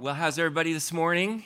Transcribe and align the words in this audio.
Well, 0.00 0.14
how's 0.14 0.38
everybody 0.38 0.72
this 0.72 0.94
morning? 0.94 1.44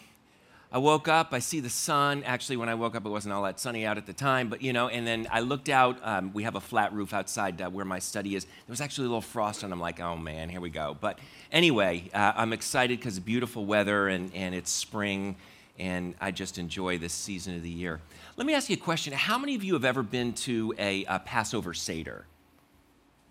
I 0.70 0.78
woke 0.78 1.08
up, 1.08 1.30
I 1.32 1.40
see 1.40 1.58
the 1.58 1.68
sun. 1.68 2.22
Actually, 2.22 2.58
when 2.58 2.68
I 2.68 2.76
woke 2.76 2.94
up, 2.94 3.04
it 3.04 3.08
wasn't 3.08 3.34
all 3.34 3.42
that 3.42 3.58
sunny 3.58 3.84
out 3.84 3.98
at 3.98 4.06
the 4.06 4.12
time, 4.12 4.48
but 4.48 4.62
you 4.62 4.72
know, 4.72 4.86
and 4.86 5.04
then 5.04 5.26
I 5.32 5.40
looked 5.40 5.68
out. 5.68 5.98
Um, 6.04 6.32
we 6.32 6.44
have 6.44 6.54
a 6.54 6.60
flat 6.60 6.92
roof 6.92 7.12
outside 7.12 7.60
uh, 7.60 7.68
where 7.68 7.84
my 7.84 7.98
study 7.98 8.36
is. 8.36 8.44
There 8.44 8.52
was 8.68 8.80
actually 8.80 9.06
a 9.06 9.08
little 9.08 9.22
frost, 9.22 9.64
and 9.64 9.72
I'm 9.72 9.80
like, 9.80 9.98
oh 9.98 10.16
man, 10.16 10.50
here 10.50 10.60
we 10.60 10.70
go. 10.70 10.96
But 11.00 11.18
anyway, 11.50 12.08
uh, 12.14 12.34
I'm 12.36 12.52
excited 12.52 13.00
because 13.00 13.18
beautiful 13.18 13.66
weather 13.66 14.06
and, 14.06 14.32
and 14.32 14.54
it's 14.54 14.70
spring, 14.70 15.34
and 15.76 16.14
I 16.20 16.30
just 16.30 16.56
enjoy 16.56 16.98
this 16.98 17.12
season 17.12 17.56
of 17.56 17.64
the 17.64 17.70
year. 17.70 18.00
Let 18.36 18.46
me 18.46 18.54
ask 18.54 18.70
you 18.70 18.76
a 18.76 18.78
question 18.78 19.14
How 19.14 19.36
many 19.36 19.56
of 19.56 19.64
you 19.64 19.72
have 19.72 19.84
ever 19.84 20.04
been 20.04 20.32
to 20.32 20.72
a, 20.78 21.04
a 21.06 21.18
Passover 21.18 21.74
Seder? 21.74 22.24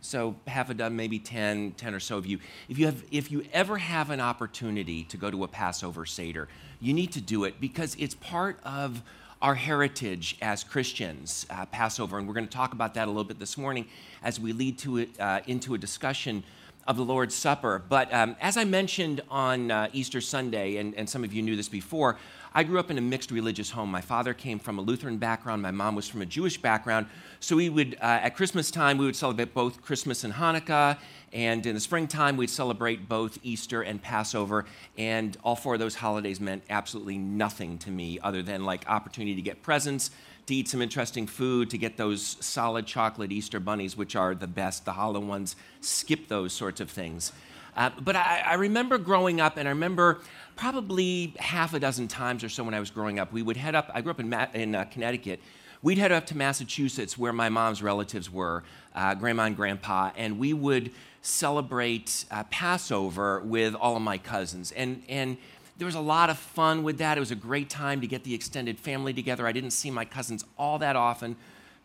So 0.03 0.35
half 0.47 0.69
a 0.69 0.73
dozen, 0.73 0.95
maybe 0.95 1.17
10, 1.17 1.71
10 1.71 1.93
or 1.93 1.99
so 1.99 2.17
of 2.17 2.25
you. 2.25 2.39
If 2.67 2.77
you, 2.77 2.85
have, 2.87 3.03
if 3.09 3.31
you 3.31 3.45
ever 3.53 3.77
have 3.77 4.09
an 4.09 4.19
opportunity 4.19 5.05
to 5.05 5.17
go 5.17 5.31
to 5.31 5.43
a 5.43 5.47
Passover 5.47 6.05
Seder, 6.05 6.49
you 6.81 6.93
need 6.93 7.13
to 7.13 7.21
do 7.21 7.45
it 7.45 7.61
because 7.61 7.95
it's 7.97 8.15
part 8.15 8.59
of 8.65 9.01
our 9.41 9.55
heritage 9.55 10.37
as 10.41 10.63
Christians, 10.63 11.45
uh, 11.49 11.65
Passover. 11.67 12.17
And 12.17 12.27
we're 12.27 12.33
going 12.33 12.47
to 12.47 12.55
talk 12.55 12.73
about 12.73 12.93
that 12.95 13.07
a 13.07 13.11
little 13.11 13.23
bit 13.23 13.39
this 13.39 13.57
morning 13.57 13.87
as 14.23 14.39
we 14.39 14.53
lead 14.53 14.77
to 14.79 14.97
it, 14.97 15.19
uh, 15.19 15.41
into 15.47 15.73
a 15.73 15.77
discussion 15.77 16.43
of 16.85 16.97
the 16.97 17.03
Lord's 17.03 17.35
Supper. 17.35 17.81
But 17.87 18.13
um, 18.13 18.35
as 18.41 18.57
I 18.57 18.65
mentioned 18.65 19.21
on 19.29 19.71
uh, 19.71 19.89
Easter 19.93 20.19
Sunday, 20.21 20.77
and, 20.77 20.93
and 20.95 21.09
some 21.09 21.23
of 21.23 21.33
you 21.33 21.41
knew 21.41 21.55
this 21.55 21.69
before, 21.69 22.17
I 22.55 22.63
grew 22.63 22.79
up 22.79 22.91
in 22.91 22.99
a 22.99 23.01
mixed 23.01 23.31
religious 23.31 23.71
home. 23.71 23.89
My 23.89 24.01
father 24.01 24.33
came 24.33 24.59
from 24.59 24.77
a 24.77 24.81
Lutheran 24.81 25.17
background, 25.17 25.63
my 25.63 25.71
mom 25.71 25.95
was 25.95 26.07
from 26.07 26.21
a 26.21 26.25
Jewish 26.25 26.61
background. 26.61 27.07
So 27.39 27.55
we 27.55 27.67
would, 27.67 27.95
uh, 27.95 28.19
at 28.21 28.35
Christmas 28.35 28.69
time, 28.69 28.99
we 28.99 29.05
would 29.05 29.15
celebrate 29.15 29.55
both 29.55 29.81
Christmas 29.81 30.23
and 30.23 30.33
Hanukkah. 30.33 30.97
And 31.31 31.65
in 31.65 31.73
the 31.73 31.81
springtime, 31.81 32.37
we'd 32.37 32.51
celebrate 32.51 33.09
both 33.09 33.39
Easter 33.41 33.81
and 33.81 33.99
Passover. 33.99 34.65
And 34.99 35.35
all 35.43 35.55
four 35.55 35.73
of 35.73 35.79
those 35.79 35.95
holidays 35.95 36.39
meant 36.39 36.63
absolutely 36.69 37.17
nothing 37.17 37.79
to 37.79 37.89
me 37.89 38.19
other 38.21 38.43
than 38.43 38.65
like 38.65 38.87
opportunity 38.87 39.35
to 39.35 39.41
get 39.41 39.63
presents, 39.63 40.11
to 40.45 40.53
eat 40.53 40.67
some 40.67 40.81
interesting 40.81 41.25
food, 41.25 41.71
to 41.71 41.79
get 41.79 41.97
those 41.97 42.37
solid 42.39 42.85
chocolate 42.85 43.31
Easter 43.31 43.59
bunnies, 43.59 43.97
which 43.97 44.15
are 44.15 44.35
the 44.35 44.47
best. 44.47 44.85
The 44.85 44.91
hollow 44.91 45.21
ones 45.21 45.55
skip 45.81 46.27
those 46.27 46.53
sorts 46.53 46.79
of 46.79 46.91
things. 46.91 47.31
Uh, 47.75 47.89
but 47.99 48.15
I, 48.15 48.43
I, 48.45 48.53
remember 48.53 48.99
growing 48.99 49.41
up, 49.41 49.57
and 49.57 49.67
I 49.67 49.71
remember 49.71 50.19
probably 50.55 51.33
half 51.39 51.73
a 51.73 51.79
dozen 51.79 52.07
times 52.07 52.43
or 52.43 52.49
so 52.49 52.63
when 52.63 52.73
I 52.73 52.79
was 52.79 52.91
growing 52.91 53.19
up, 53.19 53.31
we 53.33 53.41
would 53.41 53.57
head 53.57 53.75
up. 53.75 53.89
I 53.93 54.01
grew 54.01 54.11
up 54.11 54.19
in, 54.19 54.29
Ma- 54.29 54.47
in 54.53 54.75
uh, 54.75 54.85
Connecticut. 54.85 55.39
We'd 55.81 55.97
head 55.97 56.11
up 56.11 56.25
to 56.27 56.37
Massachusetts, 56.37 57.17
where 57.17 57.33
my 57.33 57.49
mom's 57.49 57.83
relatives 57.83 58.31
were, 58.31 58.63
uh, 58.95 59.15
grandma 59.15 59.43
and 59.43 59.55
grandpa, 59.55 60.11
and 60.15 60.39
we 60.39 60.53
would 60.53 60.91
celebrate 61.21 62.25
uh, 62.31 62.43
Passover 62.45 63.41
with 63.41 63.75
all 63.75 63.95
of 63.95 64.01
my 64.01 64.17
cousins. 64.17 64.71
And, 64.71 65.03
and 65.09 65.37
there 65.77 65.85
was 65.85 65.95
a 65.95 65.99
lot 65.99 66.29
of 66.29 66.37
fun 66.37 66.83
with 66.83 66.99
that. 66.99 67.17
It 67.17 67.19
was 67.19 67.31
a 67.31 67.35
great 67.35 67.69
time 67.69 68.01
to 68.01 68.07
get 68.07 68.23
the 68.23 68.33
extended 68.33 68.79
family 68.79 69.13
together. 69.13 69.47
I 69.47 69.51
didn't 69.51 69.71
see 69.71 69.91
my 69.91 70.05
cousins 70.05 70.45
all 70.57 70.79
that 70.79 70.95
often. 70.95 71.35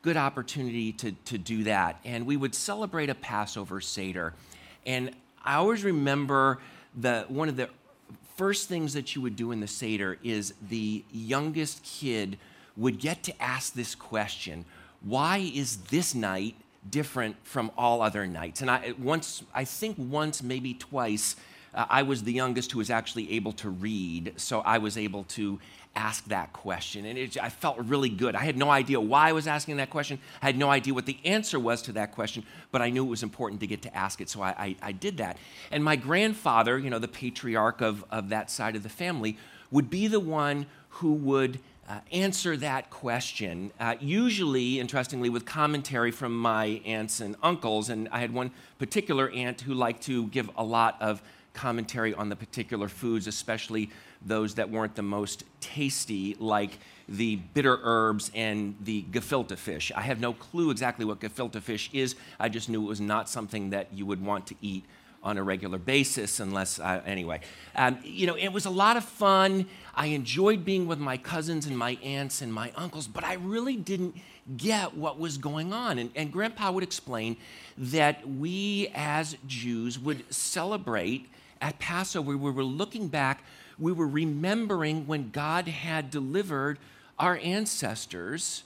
Good 0.02 0.16
opportunity 0.16 0.92
to, 0.92 1.12
to 1.12 1.38
do 1.38 1.64
that. 1.64 1.98
And 2.04 2.26
we 2.26 2.36
would 2.36 2.54
celebrate 2.54 3.10
a 3.10 3.14
Passover 3.14 3.80
Seder. 3.80 4.34
And 4.86 5.12
I 5.44 5.54
always 5.54 5.82
remember 5.82 6.58
the, 6.96 7.24
one 7.28 7.48
of 7.48 7.56
the 7.56 7.68
first 8.38 8.68
things 8.68 8.94
that 8.94 9.16
you 9.16 9.20
would 9.20 9.34
do 9.34 9.50
in 9.50 9.58
the 9.58 9.66
Seder 9.66 10.16
is 10.22 10.54
the 10.68 11.04
youngest 11.10 11.82
kid 11.82 12.38
would 12.76 13.00
get 13.00 13.24
to 13.24 13.42
ask 13.42 13.74
this 13.74 13.94
question 13.94 14.64
Why 15.02 15.50
is 15.54 15.76
this 15.76 16.14
night 16.14 16.54
different 16.88 17.36
from 17.42 17.70
all 17.76 18.00
other 18.00 18.26
nights? 18.26 18.62
And 18.62 18.70
I, 18.70 18.94
once, 18.96 19.42
I 19.52 19.64
think 19.64 19.96
once, 19.98 20.42
maybe 20.42 20.72
twice, 20.72 21.34
uh, 21.74 21.86
I 21.88 22.02
was 22.02 22.22
the 22.22 22.32
youngest 22.32 22.72
who 22.72 22.78
was 22.78 22.90
actually 22.90 23.32
able 23.32 23.52
to 23.52 23.70
read, 23.70 24.34
so 24.36 24.60
I 24.60 24.78
was 24.78 24.96
able 24.96 25.24
to 25.24 25.60
ask 25.96 26.24
that 26.26 26.52
question. 26.52 27.04
And 27.06 27.18
it, 27.18 27.36
I 27.42 27.48
felt 27.48 27.78
really 27.78 28.08
good. 28.08 28.36
I 28.36 28.44
had 28.44 28.56
no 28.56 28.70
idea 28.70 29.00
why 29.00 29.28
I 29.28 29.32
was 29.32 29.46
asking 29.46 29.78
that 29.78 29.90
question. 29.90 30.18
I 30.40 30.46
had 30.46 30.56
no 30.56 30.70
idea 30.70 30.94
what 30.94 31.06
the 31.06 31.18
answer 31.24 31.58
was 31.58 31.82
to 31.82 31.92
that 31.92 32.12
question, 32.12 32.44
but 32.70 32.82
I 32.82 32.90
knew 32.90 33.04
it 33.04 33.08
was 33.08 33.22
important 33.22 33.60
to 33.60 33.66
get 33.66 33.82
to 33.82 33.96
ask 33.96 34.20
it, 34.20 34.28
so 34.28 34.42
I, 34.42 34.50
I, 34.50 34.76
I 34.82 34.92
did 34.92 35.16
that. 35.18 35.36
And 35.70 35.82
my 35.82 35.96
grandfather, 35.96 36.78
you 36.78 36.90
know, 36.90 36.98
the 36.98 37.08
patriarch 37.08 37.80
of, 37.80 38.04
of 38.10 38.28
that 38.28 38.50
side 38.50 38.76
of 38.76 38.82
the 38.82 38.88
family, 38.88 39.36
would 39.70 39.90
be 39.90 40.06
the 40.06 40.20
one 40.20 40.66
who 40.88 41.12
would 41.12 41.58
uh, 41.88 42.00
answer 42.12 42.56
that 42.56 42.90
question, 42.90 43.72
uh, 43.80 43.94
usually, 43.98 44.78
interestingly, 44.78 45.30
with 45.30 45.46
commentary 45.46 46.10
from 46.10 46.38
my 46.38 46.82
aunts 46.84 47.20
and 47.20 47.34
uncles. 47.42 47.88
And 47.88 48.08
I 48.12 48.20
had 48.20 48.32
one 48.32 48.50
particular 48.78 49.30
aunt 49.30 49.62
who 49.62 49.72
liked 49.72 50.02
to 50.02 50.26
give 50.26 50.50
a 50.56 50.64
lot 50.64 50.96
of 51.00 51.22
commentary 51.52 52.14
on 52.14 52.28
the 52.28 52.36
particular 52.36 52.88
foods, 52.88 53.26
especially 53.26 53.90
those 54.24 54.54
that 54.54 54.70
weren't 54.70 54.94
the 54.94 55.02
most 55.02 55.44
tasty, 55.60 56.36
like 56.38 56.78
the 57.08 57.36
bitter 57.36 57.78
herbs 57.82 58.30
and 58.34 58.76
the 58.80 59.02
gefilte 59.10 59.56
fish. 59.56 59.90
I 59.94 60.02
have 60.02 60.20
no 60.20 60.32
clue 60.32 60.70
exactly 60.70 61.04
what 61.04 61.20
gefilte 61.20 61.60
fish 61.62 61.90
is. 61.92 62.14
I 62.38 62.48
just 62.48 62.68
knew 62.68 62.82
it 62.84 62.88
was 62.88 63.00
not 63.00 63.28
something 63.28 63.70
that 63.70 63.92
you 63.92 64.06
would 64.06 64.24
want 64.24 64.46
to 64.48 64.54
eat 64.60 64.84
on 65.22 65.36
a 65.36 65.42
regular 65.42 65.78
basis, 65.78 66.38
unless, 66.38 66.78
uh, 66.78 67.02
anyway. 67.04 67.40
Um, 67.74 67.98
you 68.04 68.26
know, 68.26 68.36
it 68.36 68.52
was 68.52 68.66
a 68.66 68.70
lot 68.70 68.96
of 68.96 69.04
fun. 69.04 69.66
I 69.94 70.06
enjoyed 70.06 70.64
being 70.64 70.86
with 70.86 71.00
my 71.00 71.16
cousins 71.16 71.66
and 71.66 71.76
my 71.76 71.98
aunts 72.04 72.40
and 72.40 72.54
my 72.54 72.72
uncles, 72.76 73.08
but 73.08 73.24
I 73.24 73.34
really 73.34 73.76
didn't 73.76 74.16
get 74.56 74.96
what 74.96 75.18
was 75.18 75.36
going 75.36 75.72
on. 75.72 75.98
And, 75.98 76.10
and 76.14 76.32
Grandpa 76.32 76.70
would 76.70 76.84
explain 76.84 77.36
that 77.76 78.28
we 78.28 78.92
as 78.94 79.36
Jews 79.46 79.98
would 79.98 80.32
celebrate 80.32 81.28
at 81.60 81.78
Passover, 81.78 82.36
we 82.36 82.50
were 82.50 82.64
looking 82.64 83.08
back, 83.08 83.42
we 83.78 83.92
were 83.92 84.06
remembering 84.06 85.06
when 85.06 85.30
God 85.30 85.68
had 85.68 86.10
delivered 86.10 86.78
our 87.18 87.38
ancestors 87.42 88.64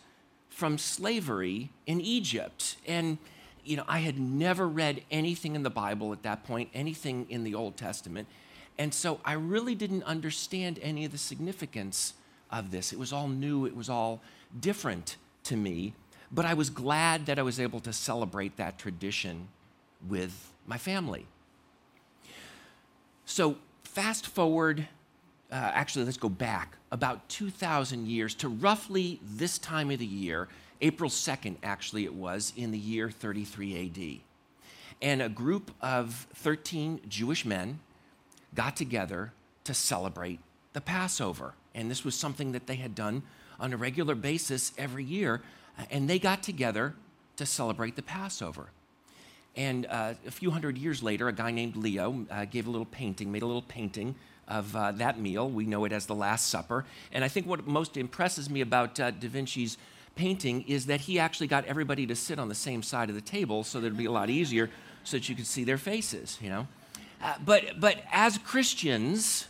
from 0.48 0.78
slavery 0.78 1.70
in 1.86 2.00
Egypt. 2.00 2.76
And, 2.86 3.19
you 3.64 3.76
know, 3.76 3.84
I 3.88 4.00
had 4.00 4.19
never 4.19 4.69
read 4.69 5.03
anything 5.10 5.54
in 5.54 5.62
the 5.62 5.70
Bible 5.70 6.12
at 6.12 6.22
that 6.22 6.44
point, 6.44 6.69
anything 6.75 7.26
in 7.28 7.44
the 7.44 7.54
Old 7.54 7.76
Testament. 7.76 8.28
And 8.78 8.92
so 8.92 9.20
I 9.24 9.34
really 9.34 9.74
didn't 9.74 10.03
understand 10.04 10.78
any 10.82 11.04
of 11.04 11.12
the 11.12 11.19
significance 11.19 12.14
of 12.50 12.70
this. 12.70 12.92
It 12.92 12.98
was 12.98 13.12
all 13.12 13.28
new, 13.28 13.66
it 13.66 13.76
was 13.76 13.88
all 13.88 14.20
different 14.59 15.16
to 15.44 15.56
me. 15.56 15.94
But 16.30 16.44
I 16.44 16.54
was 16.54 16.70
glad 16.70 17.26
that 17.26 17.38
I 17.38 17.42
was 17.42 17.60
able 17.60 17.80
to 17.80 17.92
celebrate 17.92 18.56
that 18.56 18.78
tradition 18.78 19.48
with 20.09 20.53
my 20.66 20.78
family. 20.78 21.26
So, 23.32 23.56
fast 23.82 24.26
forward, 24.26 24.87
uh, 25.50 25.54
actually, 25.54 26.04
let's 26.04 26.19
go 26.19 26.28
back 26.28 26.76
about 26.91 27.31
2,000 27.31 28.06
years 28.06 28.34
to 28.34 28.50
roughly 28.50 29.20
this 29.25 29.56
time 29.56 29.91
of 29.91 30.00
the 30.00 30.04
year, 30.04 30.48
April 30.82 31.09
2nd, 31.09 31.56
actually, 31.62 32.04
it 32.04 32.12
was, 32.12 32.53
in 32.59 32.72
the 32.72 32.78
year 32.78 33.10
33 33.10 33.87
AD. 33.87 34.60
And 35.00 35.22
a 35.22 35.31
group 35.31 35.71
of 35.81 36.26
13 36.34 37.00
Jewish 37.09 37.47
men 37.47 37.81
got 38.54 38.76
together 38.76 39.32
to 39.65 39.72
celebrate 39.72 40.41
the 40.75 40.82
Passover. 40.82 41.54
And 41.75 41.91
this 41.91 42.04
was 42.04 42.15
something 42.15 42.53
that 42.53 42.66
they 42.66 42.76
had 42.76 42.94
done 42.94 43.22
on 43.59 43.72
a 43.72 43.78
regular 43.78 44.15
basis 44.15 44.75
every 44.76 45.04
year. 45.04 45.41
And 45.91 46.06
they 46.06 46.19
got 46.19 46.42
together 46.42 46.97
to 47.37 47.47
celebrate 47.47 47.97
the 47.97 48.03
Passover. 48.03 48.66
And 49.57 49.87
uh, 49.87 50.15
a 50.27 50.31
few 50.31 50.51
hundred 50.51 50.79
years 50.79 51.03
later, 51.03 51.29
a 51.29 51.33
guy 51.33 51.51
named 51.51 51.77
Leo 51.77 52.27
uh, 52.31 52.47
gave 52.47 52.67
a 52.67 52.71
little 52.71 52.87
painting, 52.87 53.31
made 53.31 53.43
a 53.43 53.47
little 53.47 53.63
painting 53.63 54.15
of 54.49 54.75
uh, 54.75 54.93
that 54.93 55.19
meal. 55.19 55.49
We 55.49 55.67
know 55.67 55.85
it 55.85 55.93
as 55.93 56.07
the 56.07 56.15
Last 56.15 56.49
Supper. 56.49 56.85
And 57.13 57.23
I 57.23 57.29
think 57.29 57.47
what 57.47 57.67
most 57.67 57.97
impresses 57.97 58.49
me 58.49 58.61
about 58.61 58.99
uh, 58.99 59.11
Da 59.11 59.29
Vinci's 59.29 59.77
painting 60.15 60.63
is 60.67 60.87
that 60.87 61.03
he 61.03 61.19
actually 61.19 61.47
got 61.47 61.65
everybody 61.67 62.07
to 62.07 62.17
sit 62.17 62.39
on 62.39 62.49
the 62.49 62.55
same 62.55 62.83
side 62.83 63.09
of 63.09 63.15
the 63.15 63.21
table 63.21 63.65
so 63.65 63.81
that 63.81 63.87
it'd 63.87 63.99
be 63.99 64.07
a 64.07 64.11
lot 64.11 64.31
easier 64.31 64.71
so 65.05 65.17
that 65.17 65.29
you 65.29 65.35
could 65.35 65.47
see 65.47 65.65
their 65.65 65.79
faces, 65.79 66.39
you 66.41 66.49
know? 66.49 66.67
Uh, 67.23 67.34
but, 67.45 67.81
but 67.81 68.03
as 68.11 68.39
Christians, 68.39 69.47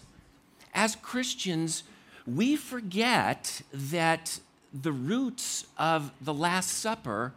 as 0.75 0.97
Christians, 0.97 1.85
we 2.27 2.57
forget 2.57 3.63
that 3.73 4.39
the 4.73 4.93
roots 4.93 5.67
of 5.79 6.13
the 6.21 6.35
Last 6.35 6.71
Supper 6.71 7.33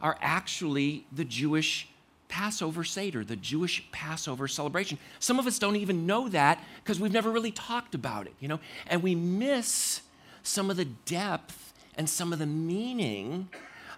are 0.00 0.16
actually 0.20 1.06
the 1.12 1.24
Jewish 1.24 1.88
Passover 2.30 2.84
Seder, 2.84 3.24
the 3.24 3.36
Jewish 3.36 3.84
Passover 3.92 4.48
celebration. 4.48 4.96
Some 5.18 5.38
of 5.38 5.46
us 5.46 5.58
don't 5.58 5.76
even 5.76 6.06
know 6.06 6.28
that 6.30 6.64
because 6.82 6.98
we've 6.98 7.12
never 7.12 7.30
really 7.30 7.50
talked 7.50 7.94
about 7.94 8.26
it, 8.26 8.34
you 8.40 8.48
know? 8.48 8.60
And 8.86 9.02
we 9.02 9.14
miss 9.14 10.00
some 10.42 10.70
of 10.70 10.78
the 10.78 10.86
depth 10.86 11.74
and 11.96 12.08
some 12.08 12.32
of 12.32 12.38
the 12.38 12.46
meaning 12.46 13.50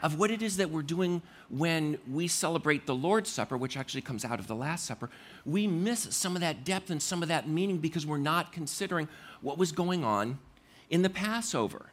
of 0.03 0.19
what 0.19 0.31
it 0.31 0.43
is 0.43 0.57
that 0.57 0.71
we're 0.71 0.83
doing 0.83 1.23
when 1.49 1.99
we 2.11 2.27
celebrate 2.27 2.87
the 2.87 2.95
Lord's 2.95 3.31
Supper, 3.31 3.57
which 3.57 3.77
actually 3.77 4.01
comes 4.01 4.25
out 4.25 4.41
of 4.41 4.49
the 4.49 4.57
Last 4.57 4.87
Supper. 4.87 5.11
We 5.47 5.67
miss 5.67 6.09
some 6.11 6.35
of 6.35 6.41
that 6.41 6.65
depth 6.65 6.91
and 6.91 7.01
some 7.01 7.23
of 7.23 7.29
that 7.29 7.49
meaning 7.49 7.79
because 7.79 8.05
we're 8.05 8.17
not 8.17 8.53
considering 8.53 9.09
what 9.43 9.59
was 9.59 9.71
going 9.71 10.03
on 10.03 10.39
in 10.91 11.03
the 11.03 11.11
Passover. 11.11 11.93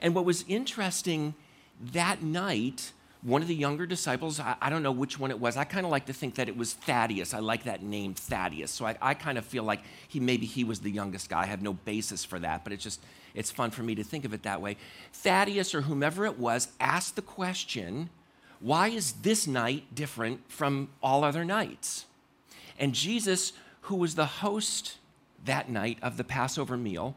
And 0.00 0.14
what 0.14 0.24
was 0.24 0.44
interesting 0.46 1.34
that 1.80 2.22
night 2.22 2.92
one 3.24 3.40
of 3.40 3.48
the 3.48 3.54
younger 3.54 3.86
disciples, 3.86 4.38
I, 4.38 4.54
I 4.60 4.68
don't 4.68 4.82
know 4.82 4.92
which 4.92 5.18
one 5.18 5.30
it 5.30 5.40
was. 5.40 5.56
I 5.56 5.64
kind 5.64 5.86
of 5.86 5.90
like 5.90 6.06
to 6.06 6.12
think 6.12 6.34
that 6.34 6.48
it 6.48 6.56
was 6.56 6.74
Thaddeus. 6.74 7.32
I 7.32 7.38
like 7.38 7.64
that 7.64 7.82
name, 7.82 8.12
Thaddeus. 8.12 8.70
So 8.70 8.84
I, 8.84 8.96
I 9.00 9.14
kind 9.14 9.38
of 9.38 9.46
feel 9.46 9.64
like 9.64 9.80
he 10.06 10.20
maybe 10.20 10.44
he 10.44 10.62
was 10.62 10.80
the 10.80 10.90
youngest 10.90 11.30
guy. 11.30 11.42
I 11.42 11.46
have 11.46 11.62
no 11.62 11.72
basis 11.72 12.22
for 12.22 12.38
that, 12.40 12.64
but 12.64 12.72
it's 12.72 12.84
just 12.84 13.00
it's 13.34 13.50
fun 13.50 13.70
for 13.70 13.82
me 13.82 13.94
to 13.94 14.04
think 14.04 14.26
of 14.26 14.34
it 14.34 14.42
that 14.42 14.60
way. 14.60 14.76
Thaddeus 15.12 15.74
or 15.74 15.80
whomever 15.82 16.26
it 16.26 16.38
was 16.38 16.68
asked 16.78 17.16
the 17.16 17.22
question, 17.22 18.10
why 18.60 18.88
is 18.88 19.12
this 19.12 19.46
night 19.46 19.94
different 19.94 20.50
from 20.50 20.90
all 21.02 21.24
other 21.24 21.44
nights? 21.44 22.04
And 22.78 22.94
Jesus, 22.94 23.54
who 23.82 23.96
was 23.96 24.14
the 24.14 24.26
host 24.26 24.98
that 25.44 25.70
night 25.70 25.98
of 26.02 26.18
the 26.18 26.24
Passover 26.24 26.76
meal, 26.76 27.16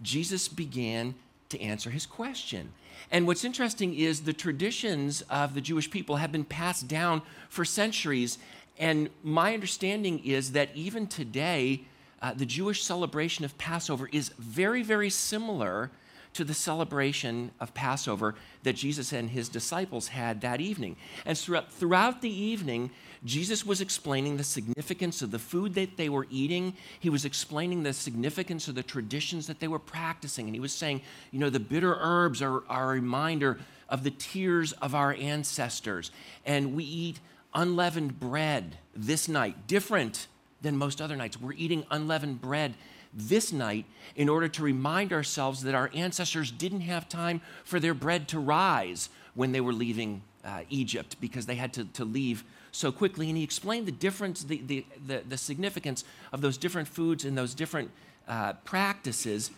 Jesus 0.00 0.46
began 0.46 1.16
to 1.48 1.60
answer 1.60 1.90
his 1.90 2.06
question. 2.06 2.72
And 3.10 3.26
what's 3.26 3.44
interesting 3.44 3.94
is 3.94 4.22
the 4.22 4.32
traditions 4.32 5.22
of 5.30 5.54
the 5.54 5.60
Jewish 5.60 5.90
people 5.90 6.16
have 6.16 6.32
been 6.32 6.44
passed 6.44 6.88
down 6.88 7.22
for 7.48 7.64
centuries. 7.64 8.38
And 8.78 9.10
my 9.22 9.54
understanding 9.54 10.20
is 10.24 10.52
that 10.52 10.70
even 10.74 11.06
today, 11.06 11.82
uh, 12.20 12.34
the 12.34 12.46
Jewish 12.46 12.82
celebration 12.82 13.44
of 13.44 13.56
Passover 13.58 14.08
is 14.12 14.30
very, 14.38 14.82
very 14.82 15.10
similar 15.10 15.90
to 16.34 16.44
the 16.44 16.54
celebration 16.54 17.50
of 17.58 17.74
Passover 17.74 18.34
that 18.62 18.74
Jesus 18.74 19.12
and 19.12 19.30
his 19.30 19.48
disciples 19.48 20.08
had 20.08 20.40
that 20.42 20.60
evening. 20.60 20.96
And 21.24 21.36
throughout 21.36 22.20
the 22.20 22.30
evening, 22.30 22.90
Jesus 23.24 23.66
was 23.66 23.80
explaining 23.80 24.36
the 24.36 24.44
significance 24.44 25.22
of 25.22 25.30
the 25.30 25.38
food 25.38 25.74
that 25.74 25.96
they 25.96 26.08
were 26.08 26.26
eating. 26.30 26.74
He 27.00 27.10
was 27.10 27.24
explaining 27.24 27.82
the 27.82 27.92
significance 27.92 28.68
of 28.68 28.74
the 28.74 28.82
traditions 28.82 29.46
that 29.46 29.60
they 29.60 29.68
were 29.68 29.78
practicing. 29.78 30.46
And 30.46 30.54
he 30.54 30.60
was 30.60 30.72
saying, 30.72 31.02
you 31.30 31.38
know, 31.38 31.50
the 31.50 31.60
bitter 31.60 31.96
herbs 32.00 32.42
are, 32.42 32.62
are 32.68 32.90
a 32.90 32.94
reminder 32.94 33.58
of 33.88 34.04
the 34.04 34.10
tears 34.10 34.72
of 34.72 34.94
our 34.94 35.14
ancestors. 35.14 36.10
And 36.46 36.74
we 36.74 36.84
eat 36.84 37.20
unleavened 37.54 38.20
bread 38.20 38.76
this 38.94 39.28
night, 39.28 39.66
different 39.66 40.28
than 40.60 40.76
most 40.76 41.00
other 41.00 41.16
nights. 41.16 41.40
We're 41.40 41.52
eating 41.52 41.84
unleavened 41.90 42.40
bread 42.40 42.74
this 43.14 43.52
night 43.52 43.86
in 44.16 44.28
order 44.28 44.48
to 44.48 44.62
remind 44.62 45.12
ourselves 45.12 45.62
that 45.62 45.74
our 45.74 45.90
ancestors 45.94 46.50
didn't 46.50 46.82
have 46.82 47.08
time 47.08 47.40
for 47.64 47.80
their 47.80 47.94
bread 47.94 48.28
to 48.28 48.38
rise 48.38 49.08
when 49.34 49.52
they 49.52 49.60
were 49.60 49.72
leaving 49.72 50.22
uh, 50.44 50.60
Egypt 50.70 51.16
because 51.20 51.46
they 51.46 51.54
had 51.54 51.72
to, 51.72 51.84
to 51.86 52.04
leave 52.04 52.44
so 52.72 52.92
quickly. 52.92 53.28
And 53.28 53.36
he 53.36 53.44
explained 53.44 53.86
the 53.86 53.92
difference, 53.92 54.44
the, 54.44 54.62
the, 54.66 54.84
the, 55.06 55.22
the 55.28 55.38
significance 55.38 56.04
of 56.32 56.40
those 56.40 56.56
different 56.56 56.88
foods 56.88 57.24
and 57.24 57.36
those 57.36 57.54
different 57.54 57.90
uh, 58.26 58.54
practices 58.64 59.50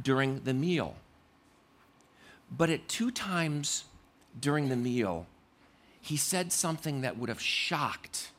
during 0.00 0.40
the 0.40 0.54
meal. 0.54 0.94
But 2.56 2.70
at 2.70 2.88
two 2.88 3.10
times 3.10 3.84
during 4.40 4.68
the 4.68 4.76
meal, 4.76 5.26
he 6.00 6.16
said 6.16 6.52
something 6.52 7.02
that 7.02 7.16
would 7.16 7.28
have 7.28 7.40
shocked 7.40 8.30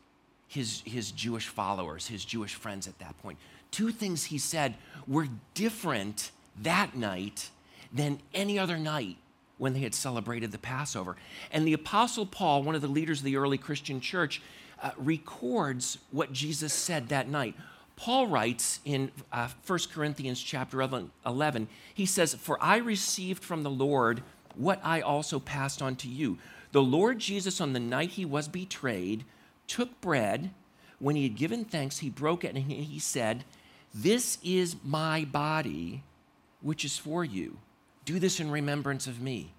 his, 0.47 0.81
his 0.85 1.11
Jewish 1.11 1.47
followers, 1.47 2.07
his 2.07 2.25
Jewish 2.25 2.53
friends 2.53 2.87
at 2.87 2.99
that 2.99 3.19
point. 3.21 3.37
Two 3.71 3.91
things 3.91 4.25
he 4.25 4.37
said 4.37 4.75
were 5.07 5.27
different 5.53 6.31
that 6.61 6.95
night 6.95 7.49
than 7.91 8.19
any 8.33 8.59
other 8.59 8.77
night 8.77 9.17
when 9.57 9.73
they 9.73 9.79
had 9.81 9.95
celebrated 9.95 10.51
the 10.51 10.57
Passover. 10.57 11.15
And 11.51 11.67
the 11.67 11.73
Apostle 11.73 12.25
Paul, 12.25 12.63
one 12.63 12.75
of 12.75 12.81
the 12.81 12.87
leaders 12.87 13.19
of 13.19 13.25
the 13.25 13.37
early 13.37 13.57
Christian 13.57 13.99
church, 14.01 14.41
uh, 14.81 14.91
records 14.97 15.97
what 16.11 16.33
Jesus 16.33 16.73
said 16.73 17.09
that 17.09 17.29
night. 17.29 17.55
Paul 17.95 18.27
writes 18.27 18.79
in 18.85 19.11
uh, 19.31 19.49
1 19.65 19.79
Corinthians 19.93 20.41
chapter 20.41 20.81
11, 20.81 21.67
he 21.93 22.05
says, 22.05 22.33
For 22.33 22.61
I 22.61 22.77
received 22.77 23.43
from 23.43 23.63
the 23.63 23.69
Lord 23.69 24.23
what 24.55 24.79
I 24.83 25.01
also 25.01 25.39
passed 25.39 25.81
on 25.81 25.95
to 25.97 26.07
you. 26.07 26.37
The 26.71 26.81
Lord 26.81 27.19
Jesus, 27.19 27.61
on 27.61 27.73
the 27.73 27.79
night 27.79 28.09
he 28.11 28.25
was 28.25 28.47
betrayed, 28.47 29.25
took 29.67 30.01
bread. 30.01 30.51
When 30.99 31.15
he 31.15 31.23
had 31.23 31.35
given 31.35 31.65
thanks, 31.65 31.99
he 31.99 32.09
broke 32.09 32.43
it 32.43 32.55
and 32.55 32.63
he 32.63 32.99
said, 32.99 33.43
This 33.93 34.37
is 34.43 34.75
my 34.83 35.23
body, 35.25 36.03
which 36.61 36.83
is 36.83 36.97
for 36.97 37.23
you. 37.23 37.57
Do 38.05 38.19
this 38.19 38.39
in 38.39 38.51
remembrance 38.51 39.07
of 39.07 39.21
me. 39.21 39.53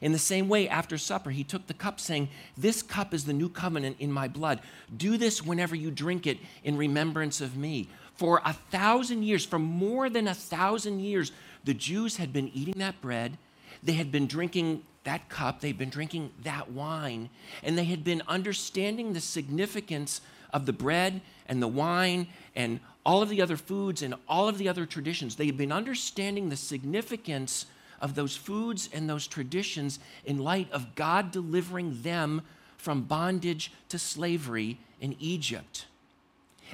In 0.00 0.12
the 0.12 0.18
same 0.18 0.48
way, 0.48 0.68
after 0.68 0.96
supper, 0.96 1.30
he 1.30 1.44
took 1.44 1.66
the 1.66 1.74
cup, 1.74 2.00
saying, 2.00 2.28
This 2.56 2.82
cup 2.82 3.12
is 3.12 3.24
the 3.24 3.32
new 3.32 3.48
covenant 3.48 3.96
in 3.98 4.10
my 4.10 4.28
blood. 4.28 4.60
Do 4.96 5.16
this 5.16 5.44
whenever 5.44 5.74
you 5.74 5.90
drink 5.90 6.26
it 6.26 6.38
in 6.64 6.76
remembrance 6.76 7.40
of 7.40 7.56
me. 7.56 7.88
For 8.14 8.40
a 8.44 8.52
thousand 8.52 9.24
years, 9.24 9.44
for 9.44 9.58
more 9.58 10.08
than 10.08 10.28
a 10.28 10.34
thousand 10.34 11.00
years, 11.00 11.32
the 11.64 11.74
Jews 11.74 12.16
had 12.16 12.32
been 12.32 12.48
eating 12.48 12.78
that 12.78 13.00
bread. 13.00 13.36
They 13.82 13.92
had 13.92 14.12
been 14.12 14.26
drinking 14.26 14.82
that 15.04 15.28
cup. 15.28 15.60
They'd 15.60 15.78
been 15.78 15.90
drinking 15.90 16.30
that 16.44 16.70
wine. 16.70 17.30
And 17.62 17.76
they 17.76 17.84
had 17.84 18.04
been 18.04 18.22
understanding 18.28 19.12
the 19.12 19.20
significance 19.20 20.20
of 20.52 20.66
the 20.66 20.72
bread 20.72 21.20
and 21.46 21.62
the 21.62 21.68
wine 21.68 22.26
and 22.54 22.80
all 23.04 23.22
of 23.22 23.28
the 23.28 23.42
other 23.42 23.56
foods 23.56 24.02
and 24.02 24.14
all 24.28 24.48
of 24.48 24.58
the 24.58 24.68
other 24.68 24.86
traditions. 24.86 25.36
They 25.36 25.46
had 25.46 25.56
been 25.56 25.72
understanding 25.72 26.48
the 26.48 26.56
significance 26.56 27.66
of 28.00 28.14
those 28.14 28.36
foods 28.36 28.88
and 28.92 29.08
those 29.08 29.26
traditions 29.26 29.98
in 30.24 30.38
light 30.38 30.70
of 30.72 30.94
God 30.94 31.30
delivering 31.30 32.02
them 32.02 32.42
from 32.76 33.02
bondage 33.02 33.72
to 33.88 33.98
slavery 33.98 34.78
in 35.00 35.16
Egypt. 35.18 35.86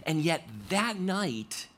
And 0.04 0.22
yet, 0.22 0.46
that 0.68 0.98
night, 0.98 1.68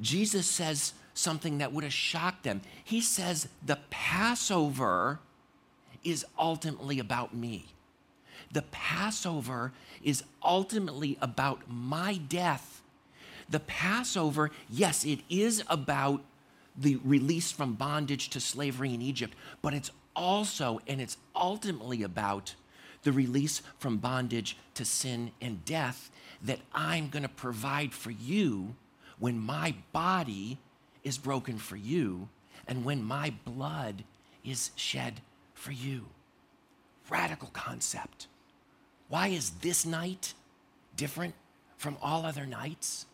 Jesus 0.00 0.46
says 0.46 0.92
something 1.14 1.58
that 1.58 1.72
would 1.72 1.84
have 1.84 1.92
shocked 1.92 2.44
them. 2.44 2.60
He 2.84 3.00
says, 3.00 3.48
The 3.64 3.78
Passover 3.90 5.20
is 6.04 6.24
ultimately 6.38 7.00
about 7.00 7.34
me. 7.34 7.66
The 8.52 8.62
Passover 8.62 9.72
is 10.02 10.22
ultimately 10.42 11.18
about 11.20 11.62
my 11.68 12.16
death 12.16 12.75
the 13.48 13.60
Passover, 13.60 14.50
yes, 14.68 15.04
it 15.04 15.20
is 15.28 15.62
about 15.68 16.22
the 16.76 16.96
release 17.04 17.52
from 17.52 17.74
bondage 17.74 18.28
to 18.30 18.40
slavery 18.40 18.92
in 18.92 19.00
Egypt, 19.00 19.34
but 19.62 19.72
it's 19.72 19.90
also 20.14 20.80
and 20.86 21.00
it's 21.00 21.16
ultimately 21.34 22.02
about 22.02 22.54
the 23.02 23.12
release 23.12 23.62
from 23.78 23.98
bondage 23.98 24.56
to 24.74 24.84
sin 24.84 25.30
and 25.40 25.64
death 25.64 26.10
that 26.42 26.58
I'm 26.74 27.08
going 27.08 27.22
to 27.22 27.28
provide 27.28 27.94
for 27.94 28.10
you 28.10 28.74
when 29.18 29.38
my 29.38 29.74
body 29.92 30.58
is 31.04 31.18
broken 31.18 31.58
for 31.58 31.76
you 31.76 32.28
and 32.66 32.84
when 32.84 33.02
my 33.02 33.32
blood 33.44 34.04
is 34.44 34.70
shed 34.74 35.20
for 35.54 35.72
you. 35.72 36.06
Radical 37.08 37.50
concept. 37.52 38.26
Why 39.08 39.28
is 39.28 39.50
this 39.50 39.86
night 39.86 40.34
different 40.96 41.34
from 41.76 41.96
all 42.02 42.26
other 42.26 42.44
nights? 42.44 43.06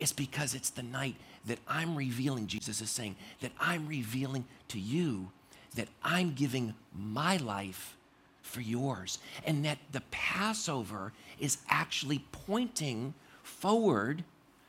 It's 0.00 0.12
because 0.12 0.54
it's 0.54 0.70
the 0.70 0.82
night 0.82 1.14
that 1.46 1.58
I'm 1.68 1.94
revealing, 1.94 2.46
Jesus 2.46 2.80
is 2.80 2.90
saying, 2.90 3.16
that 3.40 3.52
I'm 3.60 3.86
revealing 3.86 4.46
to 4.68 4.80
you 4.80 5.30
that 5.74 5.88
I'm 6.02 6.32
giving 6.32 6.74
my 6.94 7.36
life 7.36 7.96
for 8.42 8.60
yours. 8.60 9.18
And 9.46 9.64
that 9.64 9.78
the 9.92 10.02
Passover 10.10 11.12
is 11.38 11.58
actually 11.68 12.24
pointing 12.32 13.14
forward 13.42 14.24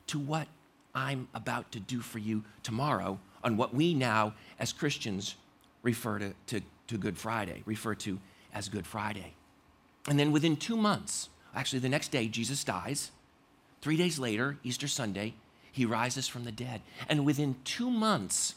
to 0.08 0.20
what 0.20 0.48
I'm 0.94 1.28
about 1.34 1.72
to 1.72 1.80
do 1.80 2.02
for 2.02 2.20
you 2.20 2.44
tomorrow 2.64 3.20
on 3.44 3.58
what 3.58 3.74
we 3.74 3.94
now, 3.94 4.34
as 4.60 4.72
Christians, 4.72 5.36
refer 5.82 6.20
to, 6.20 6.34
to, 6.48 6.62
to 6.88 6.98
Good 6.98 7.18
Friday, 7.18 7.64
refer 7.66 7.96
to 7.96 8.20
as 8.54 8.70
Good 8.70 8.86
Friday. 8.86 9.34
And 10.08 10.20
then 10.20 10.32
within 10.32 10.58
two 10.58 10.78
months, 10.78 11.30
actually 11.56 11.80
the 11.80 11.90
next 11.90 12.10
day, 12.12 12.28
Jesus 12.28 12.64
dies. 12.64 13.12
Three 13.82 13.98
days 13.98 14.20
later, 14.20 14.58
Easter 14.64 14.88
Sunday, 14.88 15.34
he 15.72 15.86
rises 15.86 16.28
from 16.28 16.44
the 16.44 16.52
dead. 16.52 16.82
And 17.10 17.26
within 17.26 17.56
two 17.64 17.90
months, 17.90 18.56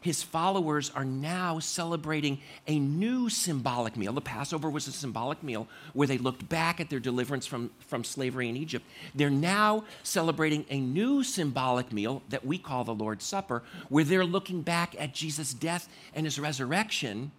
his 0.00 0.22
followers 0.22 0.90
are 0.94 1.04
now 1.04 1.58
celebrating 1.60 2.38
a 2.66 2.78
new 2.78 3.30
symbolic 3.30 3.96
meal. 3.96 4.12
The 4.12 4.20
Passover 4.20 4.68
was 4.68 4.86
a 4.86 4.92
symbolic 4.92 5.42
meal 5.42 5.66
where 5.94 6.06
they 6.06 6.18
looked 6.18 6.46
back 6.46 6.78
at 6.78 6.90
their 6.90 7.00
deliverance 7.00 7.46
from, 7.46 7.70
from 7.80 8.04
slavery 8.04 8.50
in 8.50 8.56
Egypt. 8.56 8.84
They're 9.14 9.30
now 9.30 9.84
celebrating 10.02 10.66
a 10.68 10.78
new 10.78 11.24
symbolic 11.24 11.90
meal 11.90 12.22
that 12.28 12.44
we 12.44 12.58
call 12.58 12.84
the 12.84 12.94
Lord's 12.94 13.24
Supper, 13.24 13.62
where 13.88 14.04
they're 14.04 14.26
looking 14.26 14.60
back 14.60 14.94
at 14.98 15.14
Jesus' 15.14 15.54
death 15.54 15.88
and 16.14 16.26
his 16.26 16.38
resurrection 16.38 17.32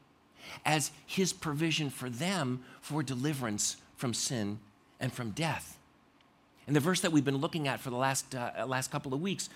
as 0.66 0.90
his 1.06 1.34
provision 1.34 1.92
for 1.92 2.10
them 2.10 2.64
for 2.82 3.04
deliverance 3.04 3.78
from 3.96 4.16
sin 4.16 4.58
and 5.00 5.14
from 5.14 5.30
death. 5.32 5.75
And 6.68 6.76
the 6.76 6.80
verse 6.80 7.02
that 7.02 7.12
we've 7.12 7.26
been 7.26 7.38
looking 7.38 7.68
at 7.68 7.80
for 7.80 7.90
the 7.90 7.96
last, 7.96 8.34
uh, 8.34 8.66
last 8.68 8.92
couple 8.92 9.14
of 9.14 9.22
weeks, 9.22 9.50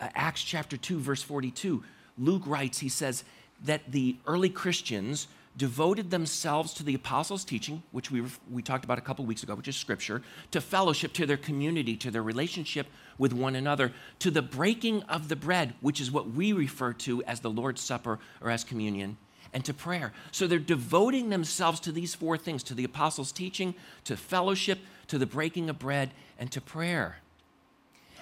uh, 0.00 0.08
Acts 0.14 0.42
chapter 0.42 0.76
2, 0.76 0.98
verse 0.98 1.22
42, 1.22 1.82
Luke 2.18 2.42
writes, 2.46 2.78
he 2.78 2.88
says 2.88 3.24
that 3.64 3.92
the 3.92 4.16
early 4.26 4.50
Christians 4.50 5.28
devoted 5.56 6.10
themselves 6.10 6.74
to 6.74 6.82
the 6.82 6.94
apostles' 6.94 7.44
teaching, 7.44 7.82
which 7.90 8.10
we, 8.10 8.22
we 8.50 8.62
talked 8.62 8.84
about 8.84 8.98
a 8.98 9.02
couple 9.02 9.24
weeks 9.24 9.42
ago, 9.42 9.54
which 9.54 9.68
is 9.68 9.76
scripture, 9.76 10.22
to 10.50 10.60
fellowship, 10.60 11.12
to 11.14 11.24
their 11.24 11.38
community, 11.38 11.96
to 11.96 12.10
their 12.10 12.22
relationship 12.22 12.86
with 13.16 13.32
one 13.32 13.56
another, 13.56 13.92
to 14.18 14.30
the 14.30 14.42
breaking 14.42 15.02
of 15.04 15.28
the 15.28 15.36
bread, 15.36 15.72
which 15.80 16.00
is 16.00 16.10
what 16.10 16.30
we 16.30 16.52
refer 16.52 16.92
to 16.92 17.22
as 17.24 17.40
the 17.40 17.50
Lord's 17.50 17.80
Supper 17.80 18.18
or 18.42 18.50
as 18.50 18.64
communion, 18.64 19.16
and 19.56 19.64
to 19.64 19.72
prayer. 19.72 20.12
So 20.32 20.46
they're 20.46 20.58
devoting 20.58 21.30
themselves 21.30 21.80
to 21.80 21.90
these 21.90 22.14
four 22.14 22.36
things 22.36 22.62
to 22.64 22.74
the 22.74 22.84
apostles' 22.84 23.32
teaching, 23.32 23.74
to 24.04 24.14
fellowship, 24.14 24.80
to 25.06 25.16
the 25.16 25.24
breaking 25.24 25.70
of 25.70 25.78
bread, 25.78 26.10
and 26.38 26.52
to 26.52 26.60
prayer. 26.60 27.20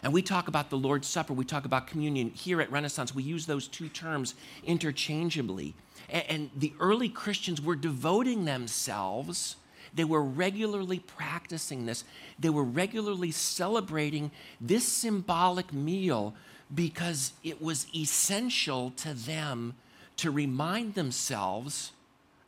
And 0.04 0.12
we 0.12 0.22
talk 0.22 0.46
about 0.46 0.70
the 0.70 0.78
Lord's 0.78 1.08
Supper, 1.08 1.32
we 1.32 1.44
talk 1.44 1.64
about 1.64 1.88
communion. 1.88 2.30
Here 2.30 2.60
at 2.60 2.70
Renaissance, 2.70 3.16
we 3.16 3.24
use 3.24 3.46
those 3.46 3.66
two 3.66 3.88
terms 3.88 4.36
interchangeably. 4.62 5.74
And, 6.08 6.50
the 6.54 6.72
early 6.78 7.08
Christians 7.08 7.60
were 7.60 7.74
devoting 7.74 8.44
themselves, 8.44 9.56
they 9.92 10.04
were 10.04 10.22
regularly 10.22 11.00
practicing 11.00 11.86
this, 11.86 12.04
they 12.38 12.50
were 12.50 12.62
regularly 12.62 13.32
celebrating 13.32 14.30
this 14.60 14.86
symbolic 14.86 15.72
meal 15.72 16.32
because 16.72 17.32
it 17.42 17.60
was 17.60 17.88
essential 17.92 18.92
to 18.98 19.14
them 19.14 19.74
to 20.18 20.30
remind 20.30 20.94
themselves 20.94 21.92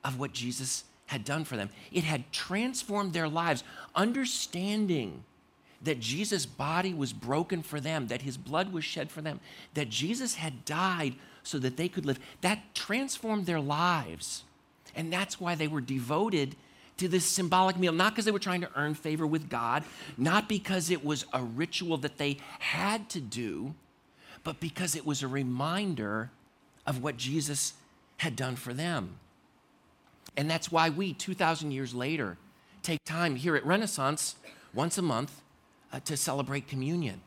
of 0.04 0.18
what 0.18 0.32
Jesus 0.32 0.84
had 1.06 1.24
done 1.24 1.44
for 1.44 1.56
them. 1.56 1.70
It 1.92 2.04
had 2.04 2.32
transformed 2.32 3.12
their 3.12 3.28
lives, 3.28 3.64
understanding 3.94 5.24
that 5.82 6.00
Jesus' 6.00 6.46
body 6.46 6.94
was 6.94 7.12
broken 7.12 7.62
for 7.62 7.80
them, 7.80 8.08
that 8.08 8.22
his 8.22 8.36
blood 8.36 8.72
was 8.72 8.84
shed 8.84 9.10
for 9.10 9.20
them, 9.20 9.40
that 9.74 9.88
Jesus 9.88 10.34
had 10.34 10.64
died 10.64 11.14
so 11.42 11.58
that 11.58 11.76
they 11.76 11.88
could 11.88 12.06
live. 12.06 12.18
That 12.40 12.74
transformed 12.74 13.46
their 13.46 13.60
lives. 13.60 14.44
And 14.94 15.12
that's 15.12 15.40
why 15.40 15.54
they 15.54 15.68
were 15.68 15.80
devoted 15.80 16.56
to 16.96 17.08
this 17.08 17.26
symbolic 17.26 17.76
meal, 17.76 17.92
not 17.92 18.12
because 18.12 18.24
they 18.24 18.30
were 18.30 18.38
trying 18.38 18.62
to 18.62 18.70
earn 18.74 18.94
favor 18.94 19.26
with 19.26 19.50
God, 19.50 19.84
not 20.16 20.48
because 20.48 20.90
it 20.90 21.04
was 21.04 21.26
a 21.32 21.42
ritual 21.42 21.98
that 21.98 22.16
they 22.16 22.38
had 22.58 23.10
to 23.10 23.20
do, 23.20 23.74
but 24.42 24.60
because 24.60 24.96
it 24.96 25.04
was 25.04 25.22
a 25.22 25.28
reminder 25.28 26.30
of 26.86 27.02
what 27.02 27.16
Jesus 27.16 27.74
had 28.18 28.36
done 28.36 28.56
for 28.56 28.72
them. 28.72 29.18
And 30.36 30.50
that's 30.50 30.70
why 30.70 30.90
we, 30.90 31.12
2,000 31.12 31.70
years 31.70 31.94
later, 31.94 32.36
take 32.82 33.02
time 33.04 33.36
here 33.36 33.56
at 33.56 33.64
Renaissance 33.64 34.36
once 34.74 34.98
a 34.98 35.02
month 35.02 35.40
uh, 35.92 36.00
to 36.00 36.16
celebrate 36.16 36.68
communion. 36.68 37.20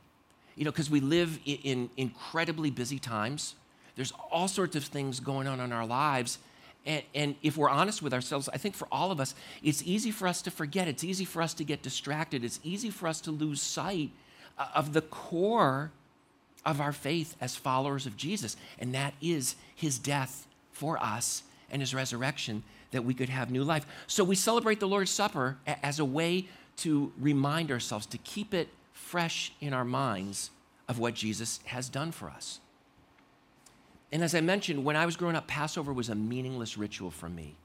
You 0.56 0.66
know, 0.66 0.72
because 0.72 0.90
we 0.90 1.00
live 1.00 1.40
in, 1.46 1.58
in 1.64 1.90
incredibly 1.98 2.70
busy 2.70 3.00
times. 3.00 3.56
There's 3.96 4.14
all 4.32 4.48
sorts 4.48 4.76
of 4.76 4.84
things 4.84 5.20
going 5.20 5.48
on 5.48 5.60
in 5.60 5.72
our 5.72 5.86
lives. 5.86 6.40
And, 6.86 7.04
and, 7.14 7.36
if 7.44 7.58
we're 7.58 7.70
honest 7.70 8.02
with 8.02 8.14
ourselves, 8.14 8.48
I 8.54 8.58
think 8.58 8.76
for 8.76 8.88
all 8.92 9.12
of 9.12 9.20
us, 9.20 9.36
it's 9.62 9.84
easy 9.84 10.12
for 10.12 10.28
us 10.28 10.42
to 10.44 10.52
forget. 10.52 10.88
It's 10.88 11.04
easy 11.04 11.26
for 11.26 11.42
us 11.42 11.54
to 11.56 11.64
get 11.66 11.82
distracted. 11.82 12.44
It's 12.44 12.60
easy 12.64 12.90
for 12.90 13.08
us 13.08 13.20
to 13.22 13.32
lose 13.32 13.62
sight 13.62 14.12
uh, 14.58 14.68
of 14.74 14.94
the 14.94 15.02
core 15.02 15.92
of 16.66 16.82
our 16.82 16.92
faith 16.92 17.36
as 17.40 17.56
followers 17.56 18.06
of 18.06 18.18
Jesus, 18.18 18.58
and 18.78 18.94
that 18.94 19.14
is 19.22 19.56
his 19.76 19.98
death 19.98 20.48
for 20.72 20.98
us 20.98 21.44
and 21.72 21.82
his 21.82 21.94
resurrection 21.94 22.64
that 22.92 23.04
we 23.04 23.14
could 23.14 23.30
have 23.30 23.52
new 23.52 23.64
life. 23.64 23.86
So 24.08 24.24
we 24.24 24.36
celebrate 24.36 24.80
the 24.80 24.88
Lord's 24.88 25.12
Supper 25.12 25.58
as 25.68 26.00
a 26.00 26.06
way 26.06 26.48
to 26.78 27.12
remind 27.20 27.72
ourselves, 27.72 28.06
to 28.08 28.18
keep 28.20 28.54
it 28.54 28.70
fresh 28.94 29.52
in 29.62 29.74
our 29.74 29.86
minds 29.86 30.50
of 30.88 31.00
what 31.00 31.14
Jesus 31.14 31.60
has 31.66 31.90
done 31.90 32.12
for 32.12 32.30
us. 32.30 32.60
And 34.12 34.24
as 34.24 34.34
I 34.34 34.42
mentioned, 34.42 34.84
when 34.84 34.96
I 34.96 35.06
was 35.06 35.16
growing 35.16 35.36
up, 35.36 35.48
Passover 35.48 35.94
was 35.94 36.10
a 36.10 36.16
meaningless 36.16 36.78
ritual 36.78 37.12
for 37.12 37.30
me. 37.30 37.56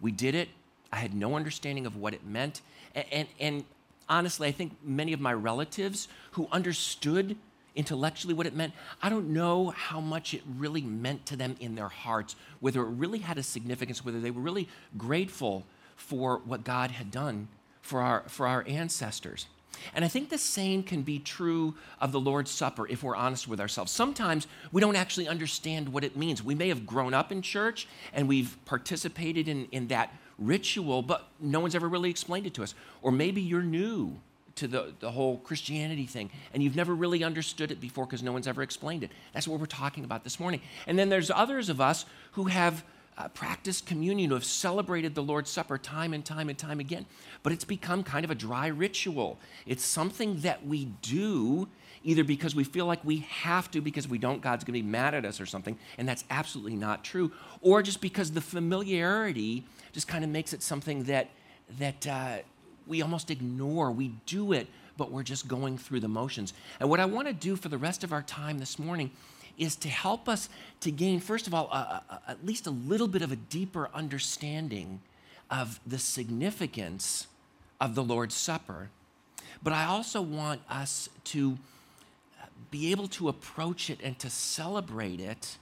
We 0.00 0.12
did 0.12 0.34
it, 0.34 0.48
I 0.92 0.96
had 0.96 1.14
no 1.14 1.34
understanding 1.34 1.86
of 1.86 1.96
what 1.96 2.14
it 2.14 2.26
meant. 2.26 2.60
And, 2.94 3.06
and, 3.10 3.28
and 3.40 3.64
honestly, 4.08 4.48
I 4.48 4.52
think 4.52 4.76
many 4.82 5.12
of 5.12 5.20
my 5.20 5.32
relatives 5.32 6.08
who 6.32 6.46
understood 6.52 7.36
intellectually 7.74 8.34
what 8.34 8.46
it 8.46 8.54
meant, 8.54 8.72
I 9.02 9.08
don't 9.08 9.30
know 9.30 9.70
how 9.70 10.00
much 10.00 10.34
it 10.34 10.42
really 10.56 10.82
meant 10.82 11.26
to 11.26 11.36
them 11.36 11.56
in 11.60 11.74
their 11.74 11.88
hearts, 11.88 12.36
whether 12.60 12.82
it 12.82 12.90
really 12.90 13.18
had 13.18 13.38
a 13.38 13.42
significance, 13.42 14.04
whether 14.04 14.20
they 14.20 14.30
were 14.30 14.40
really 14.40 14.68
grateful 14.96 15.64
for 15.96 16.38
what 16.44 16.64
God 16.64 16.90
had 16.92 17.10
done 17.10 17.48
for 17.82 18.00
our, 18.00 18.24
for 18.28 18.46
our 18.46 18.64
ancestors. 18.66 19.46
And 19.94 20.04
I 20.04 20.08
think 20.08 20.30
the 20.30 20.38
same 20.38 20.82
can 20.82 21.02
be 21.02 21.18
true 21.18 21.74
of 22.00 22.12
the 22.12 22.20
Lord's 22.20 22.50
Supper 22.50 22.86
if 22.88 23.02
we're 23.02 23.16
honest 23.16 23.48
with 23.48 23.60
ourselves. 23.60 23.92
Sometimes 23.92 24.46
we 24.72 24.80
don't 24.80 24.96
actually 24.96 25.28
understand 25.28 25.88
what 25.88 26.04
it 26.04 26.16
means. 26.16 26.42
We 26.42 26.54
may 26.54 26.68
have 26.68 26.86
grown 26.86 27.12
up 27.12 27.32
in 27.32 27.42
church 27.42 27.86
and 28.12 28.28
we've 28.28 28.56
participated 28.64 29.48
in, 29.48 29.66
in 29.72 29.88
that 29.88 30.14
ritual, 30.38 31.02
but 31.02 31.28
no 31.40 31.60
one's 31.60 31.74
ever 31.74 31.88
really 31.88 32.10
explained 32.10 32.46
it 32.46 32.54
to 32.54 32.62
us. 32.62 32.74
Or 33.02 33.12
maybe 33.12 33.42
you're 33.42 33.62
new 33.62 34.20
to 34.56 34.68
the, 34.68 34.92
the 35.00 35.10
whole 35.10 35.38
Christianity 35.38 36.06
thing 36.06 36.30
and 36.52 36.62
you've 36.62 36.76
never 36.76 36.94
really 36.94 37.24
understood 37.24 37.70
it 37.70 37.80
before 37.80 38.06
because 38.06 38.22
no 38.22 38.32
one's 38.32 38.46
ever 38.46 38.62
explained 38.62 39.02
it. 39.04 39.10
That's 39.32 39.48
what 39.48 39.60
we're 39.60 39.66
talking 39.66 40.04
about 40.04 40.24
this 40.24 40.38
morning. 40.38 40.60
And 40.86 40.98
then 40.98 41.08
there's 41.08 41.30
others 41.30 41.68
of 41.68 41.80
us 41.80 42.04
who 42.32 42.44
have 42.44 42.84
uh, 43.16 43.28
practiced 43.28 43.86
communion, 43.86 44.30
who 44.30 44.34
have 44.34 44.44
celebrated 44.44 45.14
the 45.14 45.22
Lord's 45.22 45.50
Supper 45.50 45.78
time 45.78 46.12
and 46.12 46.24
time 46.24 46.48
and 46.48 46.58
time 46.58 46.80
again. 46.80 47.06
But 47.42 47.52
it's 47.52 47.64
become 47.64 48.02
kind 48.02 48.24
of 48.24 48.30
a 48.30 48.34
dry 48.34 48.66
ritual. 48.66 49.38
It's 49.66 49.84
something 49.84 50.40
that 50.40 50.66
we 50.66 50.86
do 51.02 51.68
either 52.02 52.24
because 52.24 52.54
we 52.54 52.64
feel 52.64 52.86
like 52.86 53.02
we 53.04 53.18
have 53.18 53.70
to 53.70 53.80
because 53.80 54.06
we 54.06 54.18
don't, 54.18 54.42
God's 54.42 54.64
going 54.64 54.78
to 54.78 54.82
be 54.84 54.88
mad 54.88 55.14
at 55.14 55.24
us 55.24 55.40
or 55.40 55.46
something, 55.46 55.78
and 55.96 56.06
that's 56.06 56.24
absolutely 56.28 56.76
not 56.76 57.02
true, 57.02 57.32
or 57.62 57.82
just 57.82 58.00
because 58.02 58.32
the 58.32 58.42
familiarity 58.42 59.64
just 59.92 60.06
kind 60.06 60.22
of 60.22 60.28
makes 60.28 60.52
it 60.52 60.62
something 60.62 61.04
that, 61.04 61.30
that 61.78 62.06
uh, 62.06 62.38
we 62.86 63.02
almost 63.02 63.30
ignore. 63.30 63.90
We 63.90 64.08
do 64.26 64.52
it, 64.52 64.66
but 64.96 65.10
we're 65.10 65.22
just 65.22 65.48
going 65.48 65.78
through 65.78 66.00
the 66.00 66.08
motions. 66.08 66.52
And 66.80 66.88
what 66.88 67.00
I 67.00 67.04
want 67.04 67.28
to 67.28 67.34
do 67.34 67.56
for 67.56 67.68
the 67.68 67.78
rest 67.78 68.04
of 68.04 68.12
our 68.12 68.22
time 68.22 68.58
this 68.58 68.78
morning 68.78 69.10
is 69.56 69.76
to 69.76 69.88
help 69.88 70.28
us 70.28 70.48
to 70.80 70.90
gain, 70.90 71.20
first 71.20 71.46
of 71.46 71.54
all, 71.54 71.68
a, 71.70 72.02
a, 72.10 72.30
at 72.30 72.44
least 72.44 72.66
a 72.66 72.70
little 72.70 73.08
bit 73.08 73.22
of 73.22 73.32
a 73.32 73.36
deeper 73.36 73.88
understanding 73.94 75.00
of 75.50 75.78
the 75.86 75.98
significance 75.98 77.26
of 77.80 77.94
the 77.94 78.02
Lord's 78.02 78.34
Supper. 78.34 78.90
But 79.62 79.72
I 79.72 79.84
also 79.84 80.20
want 80.20 80.60
us 80.68 81.08
to 81.24 81.56
uh, 82.42 82.46
be 82.70 82.90
able 82.90 83.08
to 83.08 83.28
approach 83.28 83.90
it 83.90 84.00
and 84.02 84.18
to 84.18 84.28
celebrate 84.28 85.20
it 85.20 85.56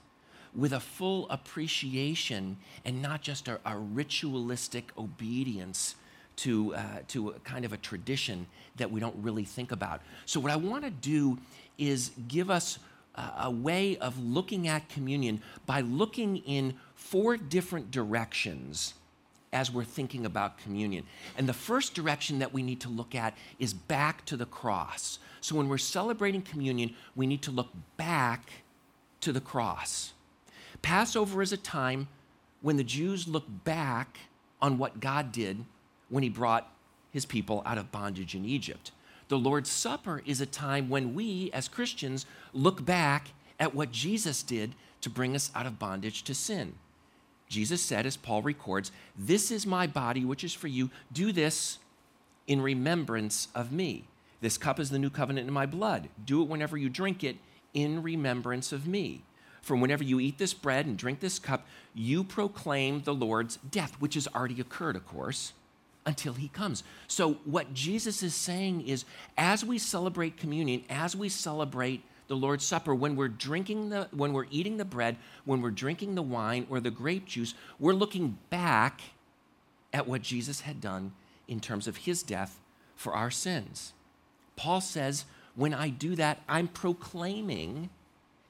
with 0.55 0.73
a 0.73 0.79
full 0.79 1.29
appreciation 1.29 2.57
and 2.85 3.01
not 3.01 3.21
just 3.21 3.47
a, 3.47 3.59
a 3.65 3.77
ritualistic 3.77 4.91
obedience 4.97 5.95
to, 6.37 6.75
uh, 6.75 6.81
to 7.09 7.29
a 7.29 7.39
kind 7.39 7.65
of 7.65 7.73
a 7.73 7.77
tradition 7.77 8.47
that 8.77 8.91
we 8.91 8.99
don't 8.99 9.15
really 9.21 9.43
think 9.43 9.71
about. 9.71 10.01
So, 10.25 10.39
what 10.39 10.51
I 10.51 10.55
want 10.55 10.83
to 10.83 10.89
do 10.89 11.37
is 11.77 12.11
give 12.27 12.49
us 12.49 12.79
a 13.15 13.51
way 13.51 13.95
of 13.97 14.19
looking 14.23 14.67
at 14.67 14.89
communion 14.89 15.41
by 15.65 15.81
looking 15.81 16.37
in 16.37 16.73
four 16.95 17.37
different 17.37 17.91
directions 17.91 18.95
as 19.51 19.71
we're 19.71 19.83
thinking 19.83 20.25
about 20.25 20.57
communion. 20.57 21.05
And 21.37 21.47
the 21.47 21.53
first 21.53 21.93
direction 21.93 22.39
that 22.39 22.53
we 22.53 22.63
need 22.63 22.81
to 22.81 22.89
look 22.89 23.13
at 23.13 23.37
is 23.59 23.71
back 23.71 24.25
to 24.25 24.35
the 24.35 24.47
cross. 24.47 25.19
So 25.41 25.55
when 25.55 25.69
we're 25.69 25.77
celebrating 25.77 26.41
communion, 26.41 26.95
we 27.15 27.27
need 27.27 27.43
to 27.43 27.51
look 27.51 27.69
back 27.97 28.49
to 29.21 29.31
the 29.31 29.41
cross. 29.41 30.13
Passover 30.81 31.41
is 31.43 31.53
a 31.53 31.57
time 31.57 32.07
when 32.61 32.77
the 32.77 32.83
Jews 32.83 33.27
look 33.27 33.45
back 33.63 34.17
on 34.59 34.79
what 34.79 34.99
God 34.99 35.31
did 35.31 35.65
when 36.13 36.21
he 36.21 36.29
brought 36.29 36.71
his 37.09 37.25
people 37.25 37.63
out 37.65 37.79
of 37.79 37.91
bondage 37.91 38.35
in 38.35 38.45
Egypt. 38.45 38.91
The 39.29 39.37
Lord's 39.37 39.71
Supper 39.71 40.21
is 40.27 40.39
a 40.39 40.45
time 40.45 40.87
when 40.87 41.15
we, 41.15 41.49
as 41.51 41.67
Christians, 41.67 42.27
look 42.53 42.85
back 42.85 43.29
at 43.59 43.73
what 43.73 43.91
Jesus 43.91 44.43
did 44.43 44.75
to 45.01 45.09
bring 45.09 45.35
us 45.35 45.49
out 45.55 45.65
of 45.65 45.79
bondage 45.79 46.21
to 46.25 46.35
sin. 46.35 46.75
Jesus 47.49 47.81
said, 47.81 48.05
as 48.05 48.15
Paul 48.15 48.43
records, 48.43 48.91
This 49.17 49.49
is 49.49 49.65
my 49.65 49.87
body, 49.87 50.23
which 50.23 50.43
is 50.43 50.53
for 50.53 50.67
you. 50.67 50.91
Do 51.11 51.31
this 51.31 51.79
in 52.45 52.61
remembrance 52.61 53.47
of 53.55 53.71
me. 53.71 54.03
This 54.39 54.59
cup 54.59 54.79
is 54.79 54.91
the 54.91 54.99
new 54.99 55.09
covenant 55.09 55.47
in 55.47 55.53
my 55.53 55.65
blood. 55.65 56.09
Do 56.23 56.43
it 56.43 56.47
whenever 56.47 56.77
you 56.77 56.89
drink 56.89 57.23
it 57.23 57.37
in 57.73 58.03
remembrance 58.03 58.71
of 58.71 58.85
me. 58.85 59.23
For 59.63 59.75
whenever 59.75 60.03
you 60.03 60.19
eat 60.19 60.37
this 60.37 60.53
bread 60.53 60.85
and 60.85 60.95
drink 60.95 61.21
this 61.21 61.39
cup, 61.39 61.65
you 61.95 62.23
proclaim 62.23 63.01
the 63.01 63.15
Lord's 63.15 63.57
death, 63.57 63.95
which 63.99 64.13
has 64.13 64.27
already 64.27 64.61
occurred, 64.61 64.95
of 64.95 65.07
course 65.07 65.53
until 66.05 66.33
he 66.33 66.47
comes. 66.47 66.83
So, 67.07 67.35
what 67.45 67.73
Jesus 67.73 68.23
is 68.23 68.35
saying 68.35 68.87
is 68.87 69.05
as 69.37 69.63
we 69.63 69.77
celebrate 69.77 70.37
communion, 70.37 70.83
as 70.89 71.15
we 71.15 71.29
celebrate 71.29 72.03
the 72.27 72.35
Lord's 72.35 72.65
Supper, 72.65 72.95
when 72.95 73.15
we're 73.15 73.27
drinking 73.27 73.89
the, 73.89 74.07
when 74.11 74.33
we're 74.33 74.47
eating 74.49 74.77
the 74.77 74.85
bread, 74.85 75.17
when 75.45 75.61
we're 75.61 75.71
drinking 75.71 76.15
the 76.15 76.21
wine 76.21 76.67
or 76.69 76.79
the 76.79 76.91
grape 76.91 77.25
juice, 77.25 77.53
we're 77.79 77.93
looking 77.93 78.37
back 78.49 79.01
at 79.93 80.07
what 80.07 80.21
Jesus 80.21 80.61
had 80.61 80.81
done 80.81 81.13
in 81.47 81.59
terms 81.59 81.87
of 81.87 81.97
his 81.97 82.23
death 82.23 82.59
for 82.95 83.13
our 83.13 83.31
sins. 83.31 83.93
Paul 84.55 84.81
says, 84.81 85.25
when 85.55 85.73
I 85.73 85.89
do 85.89 86.15
that, 86.15 86.41
I'm 86.47 86.67
proclaiming 86.67 87.89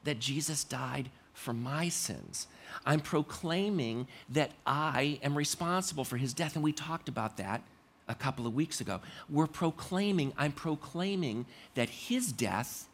that 0.03 0.19
Jesus 0.19 0.63
died 0.63 1.09
for 1.43 1.53
my 1.53 1.89
sins. 1.89 2.47
I'm 2.85 2.99
proclaiming 2.99 4.07
that 4.29 4.51
I 4.65 5.19
am 5.21 5.37
responsible 5.37 6.03
for 6.03 6.17
his 6.17 6.33
death. 6.33 6.55
And 6.55 6.63
we 6.63 6.71
talked 6.71 7.09
about 7.09 7.37
that 7.37 7.61
a 8.07 8.15
couple 8.15 8.47
of 8.47 8.55
weeks 8.55 8.81
ago. 8.81 8.99
We're 9.29 9.47
proclaiming, 9.47 10.33
I'm 10.37 10.51
proclaiming 10.51 11.45
that 11.75 11.89
his 11.89 12.31
death 12.31 12.87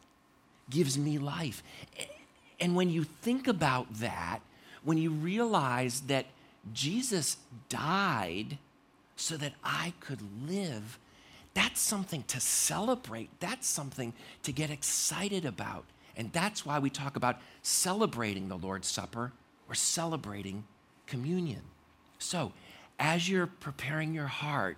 gives 0.70 0.98
me 0.98 1.18
life. 1.18 1.64
And 2.60 2.76
when 2.76 2.90
you 2.90 3.04
think 3.04 3.48
about 3.48 3.88
that, 4.00 4.40
when 4.84 4.98
you 4.98 5.12
realize 5.12 6.02
that 6.02 6.26
Jesus 6.74 7.38
died 7.70 8.58
so 9.16 9.38
that 9.38 9.54
I 9.64 9.94
could 10.00 10.22
live. 10.48 10.98
That's 11.54 11.82
something 11.82 12.24
to 12.28 12.40
celebrate. 12.40 13.30
That's 13.40 13.68
something 13.68 14.14
to 14.44 14.52
get 14.52 14.70
excited 14.70 15.46
about. 15.46 15.86
And 16.20 16.34
that's 16.34 16.66
why 16.66 16.80
we 16.80 16.90
talk 16.90 17.16
about 17.16 17.40
celebrating 17.64 18.50
the 18.50 18.58
Lord's 18.58 18.90
Supper 18.90 19.32
or 19.70 19.74
celebrating 19.74 20.66
communion. 21.08 21.62
So, 22.20 22.52
as 23.00 23.30
you're 23.30 23.48
preparing 23.48 24.14
your 24.14 24.28
heart 24.28 24.76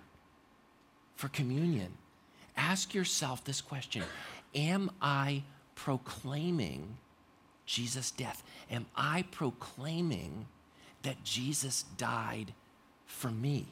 for 1.16 1.26
communion, 1.26 1.94
ask 2.56 2.94
yourself 2.94 3.42
this 3.42 3.60
question 3.60 4.04
Am 4.54 4.88
I 5.02 5.42
proclaiming 5.74 6.96
Jesus' 7.66 8.12
death? 8.12 8.44
Am 8.70 8.86
I 8.94 9.24
proclaiming 9.32 10.46
that 11.02 11.24
Jesus 11.24 11.86
died 11.96 12.54
for 13.04 13.32
me? 13.32 13.66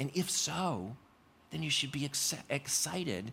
And 0.00 0.10
if 0.14 0.28
so, 0.28 0.96
then 1.52 1.62
you 1.62 1.70
should 1.70 1.92
be 1.92 2.04
ex- 2.04 2.34
excited 2.50 3.32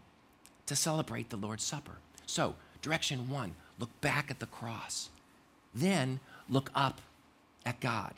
to 0.68 0.76
celebrate 0.76 1.32
the 1.32 1.38
Lord's 1.38 1.64
Supper. 1.64 1.98
So, 2.28 2.54
direction 2.82 3.30
one 3.30 3.56
look 3.80 3.90
back 4.02 4.30
at 4.30 4.40
the 4.40 4.46
cross, 4.46 5.10
then 5.74 6.20
look 6.50 6.70
up 6.76 7.02
at 7.66 7.80
God. 7.80 8.14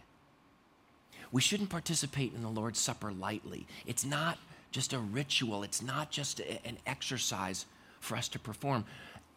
We 1.32 1.41
shouldn't 1.41 1.70
participate 1.70 2.34
in 2.34 2.41
the 2.41 2.50
Lord's 2.50 2.80
Supper 2.80 3.12
lightly. 3.12 3.68
It's 3.86 4.03
not 4.03 4.38
just 4.72 4.94
a 4.94 5.00
ritual, 5.00 5.63
it's 5.63 5.82
not 5.82 6.12
just 6.12 6.39
a, 6.39 6.65
an 6.65 6.77
exercise 6.86 7.65
for 8.00 8.18
us 8.18 8.27
to 8.30 8.39
perform. 8.39 8.86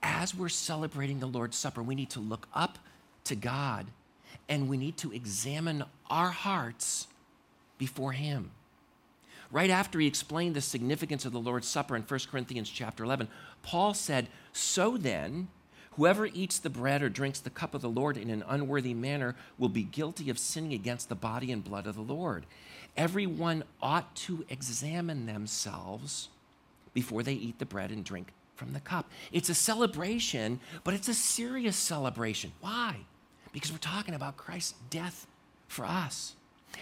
As 0.03 0.35
we're 0.35 0.49
celebrating 0.49 1.21
the 1.21 1.27
Lord's 1.27 1.57
Supper, 1.57 1.83
we 1.83 1.95
need 1.95 2.11
to 2.11 2.21
look 2.21 2.49
up 2.55 2.79
to 3.25 3.35
God 3.35 3.87
and 4.49 4.69
we 4.69 4.77
need 4.77 4.97
to 4.99 5.13
examine 5.13 5.85
our 6.11 6.31
hearts 6.31 7.07
before 7.79 8.13
Him. 8.13 8.51
Right 9.55 9.71
after 9.71 10.01
he 10.01 10.09
explained 10.09 10.57
the 10.57 10.61
significance 10.61 11.25
of 11.25 11.31
the 11.31 11.39
Lord's 11.39 11.69
Supper 11.69 11.95
in 11.95 12.03
1 12.03 12.21
Corinthians 12.29 12.69
chapter 12.69 13.05
11, 13.05 13.29
Paul 13.63 13.95
said, 13.95 14.27
So 14.53 14.97
then, 14.97 15.47
Whoever 15.93 16.27
eats 16.27 16.59
the 16.59 16.71
bread 16.71 17.03
or 17.03 17.09
drinks 17.09 17.39
the 17.39 17.51
cup 17.51 17.73
of 17.73 17.81
the 17.81 17.89
Lord 17.89 18.17
in 18.17 18.29
an 18.29 18.43
unworthy 18.49 18.95
manner 18.95 19.37
will 19.59 19.69
be 19.69 19.85
guilty 19.85 20.29
of 20.29 20.41
sinning 20.41 20.73
against 20.73 21.09
the 21.09 21.15
body 21.15 21.53
and 21.53 21.63
blood 21.63 21.87
of 21.87 21.95
the 21.95 22.03
Lord. 22.03 22.47
Everyone 22.97 23.63
ought 23.81 24.13
to 24.17 24.45
examine 24.49 25.27
themselves 25.27 26.31
before 26.93 27.23
they 27.23 27.35
eat 27.35 27.61
the 27.61 27.65
bread 27.65 27.93
and 27.93 28.05
drink 28.05 28.33
from 28.57 28.73
the 28.73 28.81
cup. 28.81 29.09
It's 29.31 29.49
a 29.49 29.55
celebration, 29.55 30.59
but 30.83 30.95
it's 30.95 31.07
a 31.07 31.15
serious 31.15 31.77
celebration. 31.77 32.51
Why? 32.61 32.97
Because 33.53 33.71
we're 33.71 33.79
talking 33.79 34.15
about 34.15 34.37
Christ's 34.37 34.75
death 34.91 35.29
for 35.69 35.85
us. 35.85 36.35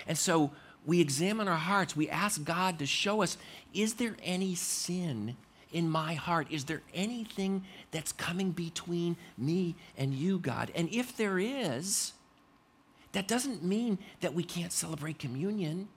And 0.07 0.17
so 0.17 0.53
we 0.85 1.01
examine 1.01 1.49
our 1.49 1.57
hearts. 1.57 1.97
We 1.97 2.09
ask 2.09 2.43
God 2.45 2.79
to 2.79 2.87
show 2.87 3.23
us 3.23 3.37
is 3.73 3.95
there 3.95 4.17
any 4.23 4.55
sin 4.55 5.37
in 5.73 5.89
my 5.89 6.15
heart? 6.15 6.49
Is 6.51 6.65
there 6.65 6.83
anything 6.93 7.65
that's 7.91 8.13
coming 8.13 8.51
between 8.51 9.17
me 9.39 9.75
and 9.97 10.13
you, 10.13 10.39
God? 10.39 10.71
And 10.75 10.89
if 10.93 11.17
there 11.17 11.39
is, 11.39 12.13
that 13.13 13.29
doesn't 13.29 13.63
mean 13.63 13.99
that 14.21 14.35
we 14.35 14.43
can't 14.43 14.73
celebrate 14.73 15.19
communion, 15.19 15.89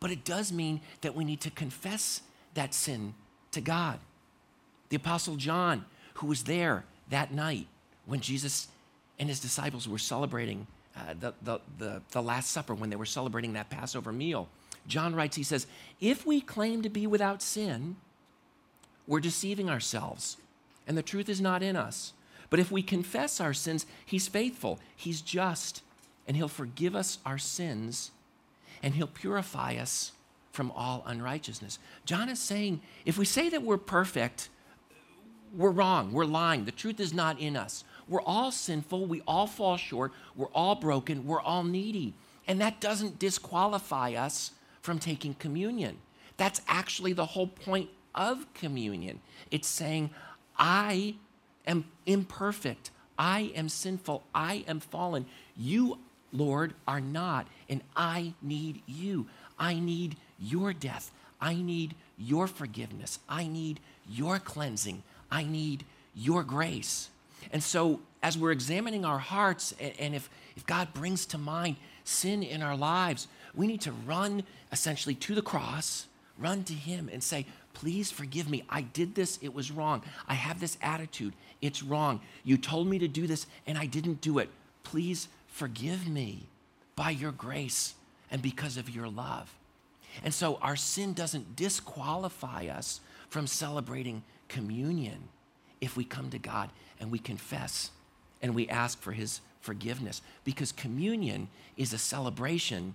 but 0.00 0.10
it 0.10 0.24
does 0.24 0.52
mean 0.52 0.80
that 1.00 1.14
we 1.14 1.24
need 1.24 1.40
to 1.42 1.50
confess 1.50 2.22
that 2.54 2.74
sin 2.74 3.14
to 3.50 3.60
God. 3.60 3.98
The 4.90 4.96
Apostle 4.96 5.36
John, 5.36 5.84
who 6.14 6.26
was 6.26 6.44
there 6.44 6.84
that 7.10 7.32
night 7.32 7.66
when 8.06 8.20
Jesus 8.20 8.68
and 9.18 9.28
his 9.28 9.40
disciples 9.40 9.88
were 9.88 9.98
celebrating 9.98 10.66
uh, 10.96 11.14
the, 11.18 11.34
the, 11.42 11.60
the, 11.78 12.02
the 12.10 12.22
Last 12.22 12.50
Supper, 12.50 12.74
when 12.74 12.90
they 12.90 12.96
were 12.96 13.06
celebrating 13.06 13.54
that 13.54 13.70
Passover 13.70 14.12
meal, 14.12 14.48
John 14.86 15.14
writes, 15.14 15.36
he 15.36 15.42
says, 15.42 15.66
If 16.00 16.26
we 16.26 16.40
claim 16.40 16.82
to 16.82 16.88
be 16.88 17.06
without 17.06 17.42
sin, 17.42 17.96
we're 19.06 19.20
deceiving 19.20 19.68
ourselves, 19.68 20.36
and 20.86 20.96
the 20.96 21.02
truth 21.02 21.28
is 21.28 21.40
not 21.40 21.62
in 21.62 21.76
us. 21.76 22.12
But 22.50 22.60
if 22.60 22.70
we 22.70 22.82
confess 22.82 23.40
our 23.40 23.54
sins, 23.54 23.86
He's 24.04 24.28
faithful, 24.28 24.78
He's 24.94 25.20
just, 25.20 25.82
and 26.28 26.36
He'll 26.36 26.48
forgive 26.48 26.94
us 26.94 27.18
our 27.26 27.38
sins, 27.38 28.10
and 28.82 28.94
He'll 28.94 29.06
purify 29.06 29.74
us 29.76 30.12
from 30.52 30.70
all 30.70 31.02
unrighteousness. 31.06 31.78
John 32.04 32.28
is 32.28 32.38
saying 32.38 32.80
if 33.04 33.18
we 33.18 33.24
say 33.24 33.48
that 33.48 33.62
we're 33.62 33.78
perfect, 33.78 34.48
we're 35.56 35.70
wrong, 35.70 36.12
we're 36.12 36.24
lying. 36.24 36.64
The 36.64 36.72
truth 36.72 37.00
is 37.00 37.12
not 37.12 37.40
in 37.40 37.56
us. 37.56 37.84
We're 38.08 38.22
all 38.22 38.50
sinful, 38.50 39.06
we 39.06 39.22
all 39.26 39.46
fall 39.46 39.76
short, 39.76 40.12
we're 40.36 40.48
all 40.48 40.74
broken, 40.74 41.26
we're 41.26 41.40
all 41.40 41.64
needy. 41.64 42.14
And 42.46 42.60
that 42.60 42.80
doesn't 42.80 43.18
disqualify 43.18 44.12
us 44.12 44.52
from 44.82 44.98
taking 44.98 45.34
communion. 45.34 45.96
That's 46.36 46.60
actually 46.68 47.12
the 47.12 47.24
whole 47.24 47.46
point 47.46 47.88
of 48.14 48.52
communion. 48.54 49.20
It's 49.50 49.68
saying, 49.68 50.10
I 50.58 51.14
am 51.66 51.86
imperfect. 52.06 52.90
I 53.18 53.52
am 53.54 53.68
sinful. 53.68 54.24
I 54.34 54.64
am 54.68 54.80
fallen. 54.80 55.26
You, 55.56 55.98
Lord, 56.32 56.74
are 56.86 57.00
not. 57.00 57.46
And 57.68 57.82
I 57.96 58.34
need 58.42 58.82
you. 58.86 59.26
I 59.58 59.78
need 59.78 60.16
your 60.38 60.72
death. 60.72 61.12
I 61.40 61.54
need 61.54 61.94
your 62.18 62.46
forgiveness. 62.46 63.18
I 63.28 63.46
need 63.46 63.80
your 64.08 64.38
cleansing. 64.38 65.02
I 65.30 65.44
need 65.44 65.84
your 66.14 66.42
grace. 66.42 67.10
And 67.52 67.62
so, 67.62 68.00
as 68.22 68.38
we're 68.38 68.52
examining 68.52 69.04
our 69.04 69.18
hearts, 69.18 69.74
and 69.98 70.14
if, 70.14 70.30
if 70.56 70.64
God 70.66 70.92
brings 70.94 71.26
to 71.26 71.38
mind 71.38 71.76
sin 72.04 72.42
in 72.42 72.62
our 72.62 72.76
lives, 72.76 73.28
we 73.54 73.66
need 73.66 73.80
to 73.82 73.92
run 73.92 74.44
essentially 74.72 75.14
to 75.16 75.34
the 75.34 75.42
cross, 75.42 76.06
run 76.38 76.64
to 76.64 76.72
Him, 76.72 77.08
and 77.12 77.22
say, 77.22 77.46
Please 77.74 78.10
forgive 78.10 78.48
me. 78.48 78.64
I 78.70 78.82
did 78.82 79.14
this. 79.14 79.38
It 79.42 79.52
was 79.52 79.70
wrong. 79.70 80.02
I 80.28 80.34
have 80.34 80.60
this 80.60 80.78
attitude. 80.80 81.34
It's 81.60 81.82
wrong. 81.82 82.20
You 82.44 82.56
told 82.56 82.86
me 82.86 82.98
to 83.00 83.08
do 83.08 83.26
this 83.26 83.46
and 83.66 83.76
I 83.76 83.86
didn't 83.86 84.20
do 84.20 84.38
it. 84.38 84.48
Please 84.84 85.28
forgive 85.48 86.08
me 86.08 86.46
by 86.96 87.10
your 87.10 87.32
grace 87.32 87.94
and 88.30 88.40
because 88.40 88.76
of 88.76 88.88
your 88.88 89.08
love. 89.08 89.52
And 90.22 90.32
so 90.32 90.56
our 90.62 90.76
sin 90.76 91.12
doesn't 91.12 91.56
disqualify 91.56 92.66
us 92.66 93.00
from 93.28 93.48
celebrating 93.48 94.22
communion 94.48 95.28
if 95.80 95.96
we 95.96 96.04
come 96.04 96.30
to 96.30 96.38
God 96.38 96.70
and 97.04 97.12
we 97.12 97.18
confess 97.18 97.90
and 98.40 98.54
we 98.54 98.66
ask 98.70 98.98
for 98.98 99.12
his 99.12 99.42
forgiveness 99.60 100.22
because 100.42 100.72
communion 100.72 101.48
is 101.76 101.92
a 101.92 101.98
celebration 101.98 102.94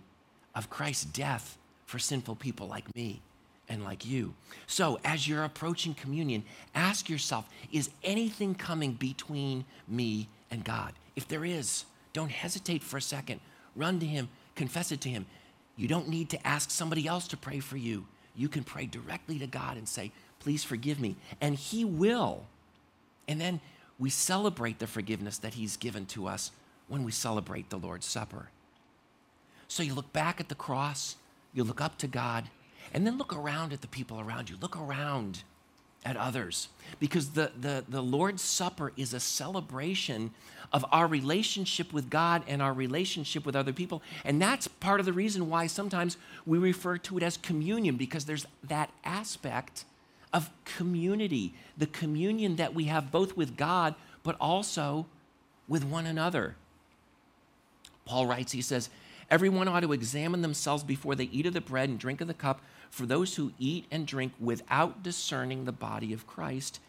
of 0.56 0.68
Christ's 0.68 1.06
death 1.06 1.60
for 1.86 2.00
sinful 2.00 2.36
people 2.36 2.68
like 2.68 2.96
me 2.96 3.22
and 3.70 3.84
like 3.84 4.08
you. 4.08 4.34
So, 4.66 4.98
as 5.06 5.28
you're 5.28 5.44
approaching 5.44 5.94
communion, 5.94 6.44
ask 6.74 7.08
yourself 7.08 7.48
is 7.72 7.92
anything 8.04 8.56
coming 8.56 8.94
between 8.94 9.64
me 9.88 10.28
and 10.50 10.64
God? 10.64 10.94
If 11.16 11.28
there 11.28 11.46
is, 11.46 11.86
don't 12.12 12.32
hesitate 12.32 12.82
for 12.82 12.98
a 12.98 13.02
second. 13.02 13.42
Run 13.76 14.00
to 14.00 14.08
Him, 14.08 14.28
confess 14.56 14.92
it 14.92 15.02
to 15.02 15.10
Him. 15.10 15.28
You 15.78 15.88
don't 15.88 16.10
need 16.10 16.32
to 16.32 16.48
ask 16.48 16.72
somebody 16.72 17.06
else 17.06 17.28
to 17.28 17.38
pray 17.38 17.60
for 17.60 17.78
you. 17.78 18.08
You 18.36 18.50
can 18.50 18.64
pray 18.64 18.88
directly 18.88 19.38
to 19.38 19.46
God 19.46 19.78
and 19.78 19.88
say, 19.88 20.12
Please 20.40 20.64
forgive 20.64 21.00
me. 21.00 21.16
And 21.42 21.54
He 21.54 21.86
will. 21.86 22.48
And 23.28 23.40
then 23.40 23.62
we 24.00 24.10
celebrate 24.10 24.80
the 24.80 24.88
forgiveness 24.88 25.38
that 25.40 25.56
He's 25.56 25.78
given 25.78 26.06
to 26.08 26.28
us 26.28 26.52
when 26.88 27.04
we 27.04 27.12
celebrate 27.12 27.70
the 27.70 27.78
Lord's 27.78 28.06
Supper. 28.06 28.50
So 29.68 29.84
you 29.84 29.94
look 29.94 30.12
back 30.14 30.40
at 30.40 30.50
the 30.50 30.56
cross, 30.56 31.16
you 31.54 31.64
look 31.64 31.82
up 31.82 31.98
to 32.00 32.08
God, 32.08 32.46
and 32.94 33.06
then 33.06 33.18
look 33.18 33.36
around 33.36 33.74
at 33.74 33.82
the 33.82 33.88
people 33.88 34.20
around 34.20 34.50
you. 34.50 34.56
Look 34.60 34.76
around 34.76 35.44
at 36.06 36.16
others. 36.18 36.70
Because 37.00 37.32
the, 37.32 37.52
the, 37.60 37.84
the 37.88 38.02
Lord's 38.02 38.42
Supper 38.42 38.94
is 38.98 39.14
a 39.14 39.20
celebration 39.20 40.32
of 40.72 40.86
our 40.92 41.08
relationship 41.08 41.92
with 41.94 42.10
God 42.10 42.44
and 42.48 42.62
our 42.62 42.74
relationship 42.74 43.46
with 43.46 43.56
other 43.56 43.74
people. 43.74 44.02
And 44.24 44.42
that's 44.42 44.68
part 44.68 45.00
of 45.00 45.06
the 45.06 45.14
reason 45.14 45.50
why 45.50 45.68
sometimes 45.68 46.18
we 46.46 46.58
refer 46.58 46.98
to 47.00 47.18
it 47.18 47.24
as 47.24 47.38
communion, 47.38 47.96
because 47.96 48.26
there's 48.26 48.46
that 48.64 48.92
aspect 49.04 49.86
of 50.34 50.50
community, 50.66 51.54
the 51.78 51.88
communion 51.88 52.56
that 52.58 52.74
we 52.74 52.86
have 52.86 53.12
both 53.12 53.36
with 53.36 53.58
God, 53.58 53.96
but 54.24 54.36
also 54.40 55.06
with 55.68 55.84
one 55.84 56.06
another. 56.06 56.56
Paul 58.06 58.28
writes, 58.28 58.52
he 58.52 58.62
says, 58.62 58.90
Everyone 59.32 59.68
ought 59.68 59.82
to 59.82 59.94
examine 59.94 60.42
themselves 60.42 60.84
before 60.84 61.14
they 61.14 61.26
eat 61.26 61.46
of 61.46 61.54
the 61.54 61.62
bread 61.62 61.90
and 61.90 62.00
drink 62.00 62.20
of 62.20 62.28
the 62.28 62.34
cup. 62.34 62.62
For 62.90 63.06
those 63.06 63.36
who 63.36 63.52
eat 63.60 63.86
and 63.92 64.08
drink 64.08 64.34
without 64.40 65.04
discerning 65.04 65.66
the 65.66 65.72
body 65.72 66.14
of 66.14 66.26
Christ 66.26 66.80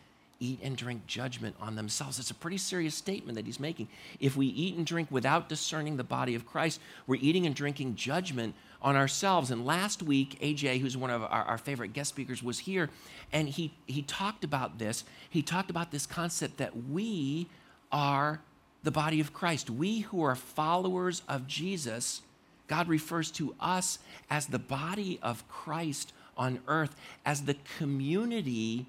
eat 0.40 0.58
and 0.62 0.76
drink 0.76 1.06
judgment 1.06 1.54
on 1.60 1.76
themselves. 1.76 2.18
It's 2.18 2.30
a 2.30 2.34
pretty 2.34 2.56
serious 2.56 2.94
statement 2.94 3.36
that 3.36 3.46
he's 3.46 3.60
making. 3.60 3.88
If 4.18 4.36
we 4.36 4.46
eat 4.46 4.74
and 4.74 4.86
drink 4.86 5.08
without 5.10 5.48
discerning 5.48 5.98
the 5.98 6.04
body 6.04 6.34
of 6.34 6.46
Christ, 6.46 6.80
we're 7.06 7.20
eating 7.20 7.46
and 7.46 7.54
drinking 7.54 7.94
judgment 7.94 8.54
on 8.82 8.96
ourselves. 8.96 9.50
And 9.50 9.64
last 9.64 10.02
week, 10.02 10.38
AJ, 10.40 10.80
who's 10.80 10.96
one 10.96 11.10
of 11.10 11.22
our, 11.22 11.28
our 11.28 11.58
favorite 11.58 11.92
guest 11.92 12.10
speakers, 12.10 12.42
was 12.42 12.60
here 12.60 12.90
and 13.32 13.48
he, 13.48 13.72
he 13.86 14.02
talked 14.02 14.44
about 14.44 14.78
this. 14.78 15.04
He 15.28 15.42
talked 15.42 15.70
about 15.70 15.90
this 15.90 16.06
concept 16.06 16.56
that 16.58 16.88
we 16.88 17.48
are 17.92 18.40
the 18.82 18.90
body 18.90 19.20
of 19.20 19.32
Christ. 19.32 19.70
We 19.70 20.00
who 20.00 20.22
are 20.22 20.34
followers 20.34 21.22
of 21.28 21.46
Jesus 21.46 22.22
God 22.70 22.86
refers 22.86 23.32
to 23.32 23.52
us 23.58 23.98
as 24.30 24.46
the 24.46 24.60
body 24.60 25.18
of 25.24 25.46
Christ 25.48 26.12
on 26.36 26.60
earth, 26.68 26.94
as 27.26 27.42
the 27.42 27.56
community 27.76 28.86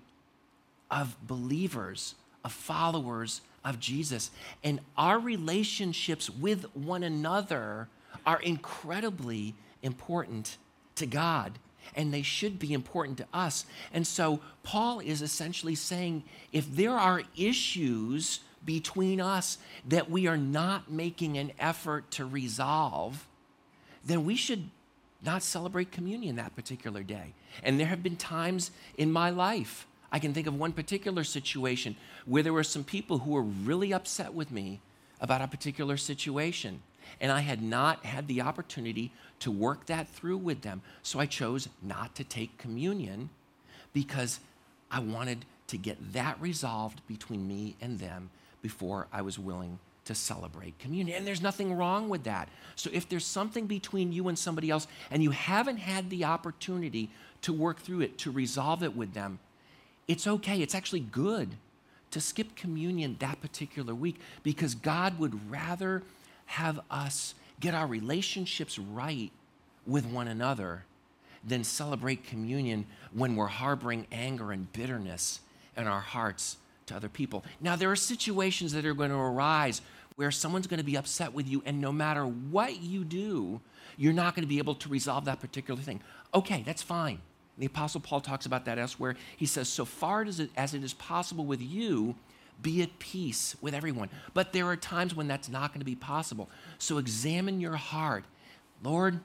of 0.91 1.17
believers, 1.25 2.13
of 2.45 2.53
followers 2.53 3.41
of 3.65 3.79
Jesus. 3.79 4.29
And 4.63 4.81
our 4.95 5.17
relationships 5.17 6.29
with 6.29 6.65
one 6.75 7.01
another 7.01 7.87
are 8.23 8.39
incredibly 8.39 9.55
important 9.81 10.57
to 10.95 11.05
God 11.05 11.59
and 11.95 12.13
they 12.13 12.21
should 12.21 12.59
be 12.59 12.73
important 12.73 13.17
to 13.17 13.25
us. 13.33 13.65
And 13.93 14.05
so 14.05 14.39
Paul 14.63 14.99
is 14.99 15.21
essentially 15.21 15.75
saying 15.75 16.23
if 16.51 16.73
there 16.75 16.97
are 16.97 17.23
issues 17.35 18.41
between 18.63 19.19
us 19.19 19.57
that 19.87 20.09
we 20.09 20.27
are 20.27 20.37
not 20.37 20.91
making 20.91 21.37
an 21.37 21.51
effort 21.59 22.11
to 22.11 22.25
resolve, 22.25 23.27
then 24.05 24.25
we 24.25 24.35
should 24.35 24.69
not 25.23 25.43
celebrate 25.43 25.91
communion 25.91 26.35
that 26.35 26.55
particular 26.55 27.03
day. 27.03 27.33
And 27.63 27.79
there 27.79 27.87
have 27.87 28.03
been 28.03 28.15
times 28.15 28.71
in 28.97 29.11
my 29.11 29.29
life, 29.29 29.87
I 30.11 30.19
can 30.19 30.33
think 30.33 30.47
of 30.47 30.57
one 30.57 30.73
particular 30.73 31.23
situation 31.23 31.95
where 32.25 32.43
there 32.43 32.53
were 32.53 32.63
some 32.63 32.83
people 32.83 33.19
who 33.19 33.31
were 33.31 33.43
really 33.43 33.93
upset 33.93 34.33
with 34.33 34.51
me 34.51 34.81
about 35.19 35.41
a 35.41 35.47
particular 35.47 35.97
situation. 35.97 36.81
And 37.19 37.31
I 37.31 37.41
had 37.41 37.61
not 37.61 38.05
had 38.05 38.27
the 38.27 38.41
opportunity 38.41 39.11
to 39.39 39.51
work 39.51 39.87
that 39.87 40.07
through 40.07 40.37
with 40.37 40.61
them. 40.61 40.81
So 41.03 41.19
I 41.19 41.25
chose 41.25 41.67
not 41.81 42.15
to 42.15 42.23
take 42.23 42.57
communion 42.57 43.29
because 43.93 44.39
I 44.89 44.99
wanted 44.99 45.45
to 45.67 45.77
get 45.77 46.13
that 46.13 46.39
resolved 46.41 47.01
between 47.07 47.47
me 47.47 47.75
and 47.81 47.99
them 47.99 48.29
before 48.61 49.07
I 49.11 49.21
was 49.21 49.39
willing 49.39 49.79
to 50.05 50.15
celebrate 50.15 50.77
communion. 50.79 51.17
And 51.17 51.27
there's 51.27 51.41
nothing 51.41 51.73
wrong 51.73 52.09
with 52.09 52.23
that. 52.23 52.49
So 52.75 52.89
if 52.93 53.07
there's 53.07 53.25
something 53.25 53.67
between 53.67 54.11
you 54.11 54.27
and 54.27 54.37
somebody 54.37 54.69
else 54.69 54.87
and 55.09 55.21
you 55.23 55.31
haven't 55.31 55.77
had 55.77 56.09
the 56.09 56.25
opportunity 56.25 57.09
to 57.43 57.53
work 57.53 57.79
through 57.79 58.01
it, 58.01 58.17
to 58.19 58.31
resolve 58.31 58.83
it 58.83 58.95
with 58.95 59.13
them, 59.13 59.39
it's 60.07 60.27
okay. 60.27 60.61
It's 60.61 60.75
actually 60.75 61.01
good 61.01 61.49
to 62.11 62.19
skip 62.19 62.55
communion 62.55 63.15
that 63.19 63.41
particular 63.41 63.95
week 63.95 64.19
because 64.43 64.75
God 64.75 65.17
would 65.19 65.49
rather 65.49 66.03
have 66.51 66.81
us 66.91 67.33
get 67.61 67.73
our 67.73 67.87
relationships 67.87 68.77
right 68.77 69.31
with 69.87 70.05
one 70.05 70.27
another 70.27 70.83
than 71.47 71.63
celebrate 71.63 72.25
communion 72.25 72.85
when 73.13 73.35
we're 73.35 73.47
harboring 73.47 74.05
anger 74.11 74.51
and 74.51 74.71
bitterness 74.73 75.39
in 75.77 75.87
our 75.87 76.01
hearts 76.01 76.57
to 76.85 76.95
other 76.95 77.07
people. 77.07 77.43
Now, 77.61 77.75
there 77.75 77.89
are 77.89 77.95
situations 77.95 78.73
that 78.73 78.85
are 78.85 78.93
going 78.93 79.11
to 79.11 79.15
arise 79.15 79.81
where 80.17 80.29
someone's 80.29 80.67
going 80.67 80.79
to 80.79 80.83
be 80.83 80.97
upset 80.97 81.33
with 81.33 81.47
you, 81.47 81.63
and 81.65 81.79
no 81.79 81.91
matter 81.91 82.25
what 82.25 82.81
you 82.81 83.05
do, 83.05 83.61
you're 83.97 84.13
not 84.13 84.35
going 84.35 84.43
to 84.43 84.49
be 84.49 84.57
able 84.57 84.75
to 84.75 84.89
resolve 84.89 85.25
that 85.25 85.39
particular 85.39 85.81
thing. 85.81 86.01
Okay, 86.33 86.63
that's 86.65 86.83
fine. 86.83 87.19
The 87.57 87.65
Apostle 87.65 88.01
Paul 88.01 88.19
talks 88.19 88.45
about 88.45 88.65
that 88.65 88.77
elsewhere. 88.77 89.15
He 89.37 89.45
says, 89.45 89.69
So 89.69 89.85
far 89.85 90.23
as 90.23 90.39
it, 90.39 90.49
as 90.57 90.73
it 90.73 90.83
is 90.83 90.93
possible 90.93 91.45
with 91.45 91.61
you, 91.61 92.15
be 92.61 92.81
at 92.81 92.99
peace 92.99 93.55
with 93.61 93.73
everyone. 93.73 94.09
But 94.33 94.53
there 94.53 94.67
are 94.67 94.75
times 94.75 95.15
when 95.15 95.27
that's 95.27 95.49
not 95.49 95.71
going 95.71 95.79
to 95.79 95.85
be 95.85 95.95
possible. 95.95 96.49
So 96.77 96.97
examine 96.97 97.59
your 97.59 97.75
heart. 97.75 98.25
Lord, 98.83 99.19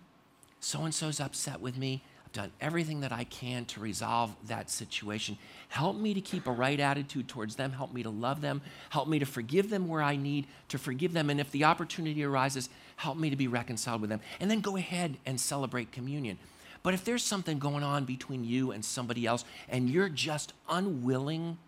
so 0.60 0.82
and 0.82 0.94
so's 0.94 1.20
upset 1.20 1.60
with 1.60 1.76
me. 1.76 2.02
I've 2.24 2.32
done 2.32 2.52
everything 2.60 3.00
that 3.00 3.12
I 3.12 3.24
can 3.24 3.64
to 3.66 3.80
resolve 3.80 4.34
that 4.48 4.70
situation. 4.70 5.38
Help 5.68 5.96
me 5.96 6.12
to 6.14 6.20
keep 6.20 6.46
a 6.46 6.52
right 6.52 6.78
attitude 6.78 7.28
towards 7.28 7.56
them. 7.56 7.72
Help 7.72 7.92
me 7.92 8.02
to 8.02 8.10
love 8.10 8.40
them. 8.40 8.62
Help 8.90 9.08
me 9.08 9.18
to 9.18 9.26
forgive 9.26 9.70
them 9.70 9.88
where 9.88 10.02
I 10.02 10.16
need 10.16 10.46
to 10.68 10.78
forgive 10.78 11.12
them. 11.12 11.30
And 11.30 11.40
if 11.40 11.50
the 11.50 11.64
opportunity 11.64 12.24
arises, 12.24 12.68
help 12.96 13.16
me 13.16 13.30
to 13.30 13.36
be 13.36 13.48
reconciled 13.48 14.00
with 14.00 14.10
them. 14.10 14.20
And 14.40 14.50
then 14.50 14.60
go 14.60 14.76
ahead 14.76 15.18
and 15.24 15.40
celebrate 15.40 15.92
communion. 15.92 16.38
But 16.82 16.94
if 16.94 17.04
there's 17.04 17.24
something 17.24 17.58
going 17.58 17.82
on 17.82 18.04
between 18.04 18.44
you 18.44 18.70
and 18.70 18.84
somebody 18.84 19.26
else 19.26 19.44
and 19.68 19.90
you're 19.90 20.08
just 20.08 20.52
unwilling 20.68 21.58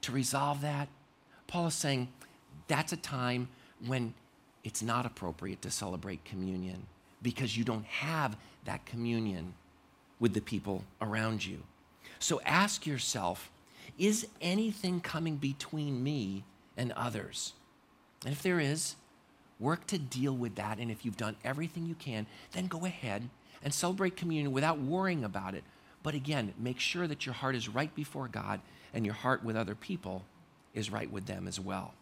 to 0.00 0.12
resolve 0.12 0.62
that, 0.62 0.88
Paul 1.54 1.68
is 1.68 1.74
saying 1.74 2.08
that's 2.66 2.92
a 2.92 2.96
time 2.96 3.48
when 3.86 4.12
it's 4.64 4.82
not 4.82 5.06
appropriate 5.06 5.62
to 5.62 5.70
celebrate 5.70 6.24
communion 6.24 6.88
because 7.22 7.56
you 7.56 7.62
don't 7.62 7.84
have 7.84 8.36
that 8.64 8.84
communion 8.86 9.54
with 10.18 10.34
the 10.34 10.40
people 10.40 10.82
around 11.00 11.46
you. 11.46 11.62
So 12.18 12.40
ask 12.44 12.88
yourself 12.88 13.52
is 13.96 14.26
anything 14.40 15.00
coming 15.00 15.36
between 15.36 16.02
me 16.02 16.42
and 16.76 16.90
others? 16.90 17.52
And 18.24 18.32
if 18.32 18.42
there 18.42 18.58
is, 18.58 18.96
work 19.60 19.86
to 19.86 19.96
deal 19.96 20.34
with 20.34 20.56
that. 20.56 20.78
And 20.78 20.90
if 20.90 21.04
you've 21.04 21.16
done 21.16 21.36
everything 21.44 21.86
you 21.86 21.94
can, 21.94 22.26
then 22.50 22.66
go 22.66 22.84
ahead 22.84 23.28
and 23.62 23.72
celebrate 23.72 24.16
communion 24.16 24.50
without 24.50 24.80
worrying 24.80 25.22
about 25.22 25.54
it. 25.54 25.62
But 26.02 26.16
again, 26.16 26.52
make 26.58 26.80
sure 26.80 27.06
that 27.06 27.26
your 27.26 27.34
heart 27.36 27.54
is 27.54 27.68
right 27.68 27.94
before 27.94 28.26
God 28.26 28.58
and 28.92 29.06
your 29.06 29.14
heart 29.14 29.44
with 29.44 29.54
other 29.54 29.76
people 29.76 30.24
is 30.74 30.90
right 30.90 31.10
with 31.10 31.26
them 31.26 31.46
as 31.46 31.58
well. 31.58 31.94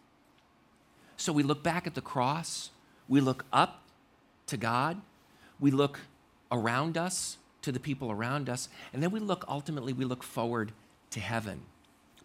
So 1.17 1.31
we 1.31 1.43
look 1.43 1.63
back 1.63 1.87
at 1.87 1.95
the 1.95 2.01
cross, 2.01 2.71
we 3.07 3.21
look 3.21 3.45
up 3.53 3.83
to 4.47 4.57
God, 4.57 4.99
we 5.59 5.71
look 5.71 5.99
around 6.51 6.97
us 6.97 7.37
to 7.61 7.71
the 7.71 7.79
people 7.79 8.11
around 8.11 8.49
us, 8.49 8.69
and 8.91 9.01
then 9.01 9.11
we 9.11 9.19
look 9.19 9.45
ultimately, 9.47 9.93
we 9.93 10.05
look 10.05 10.23
forward 10.23 10.71
to 11.11 11.19
heaven. 11.19 11.61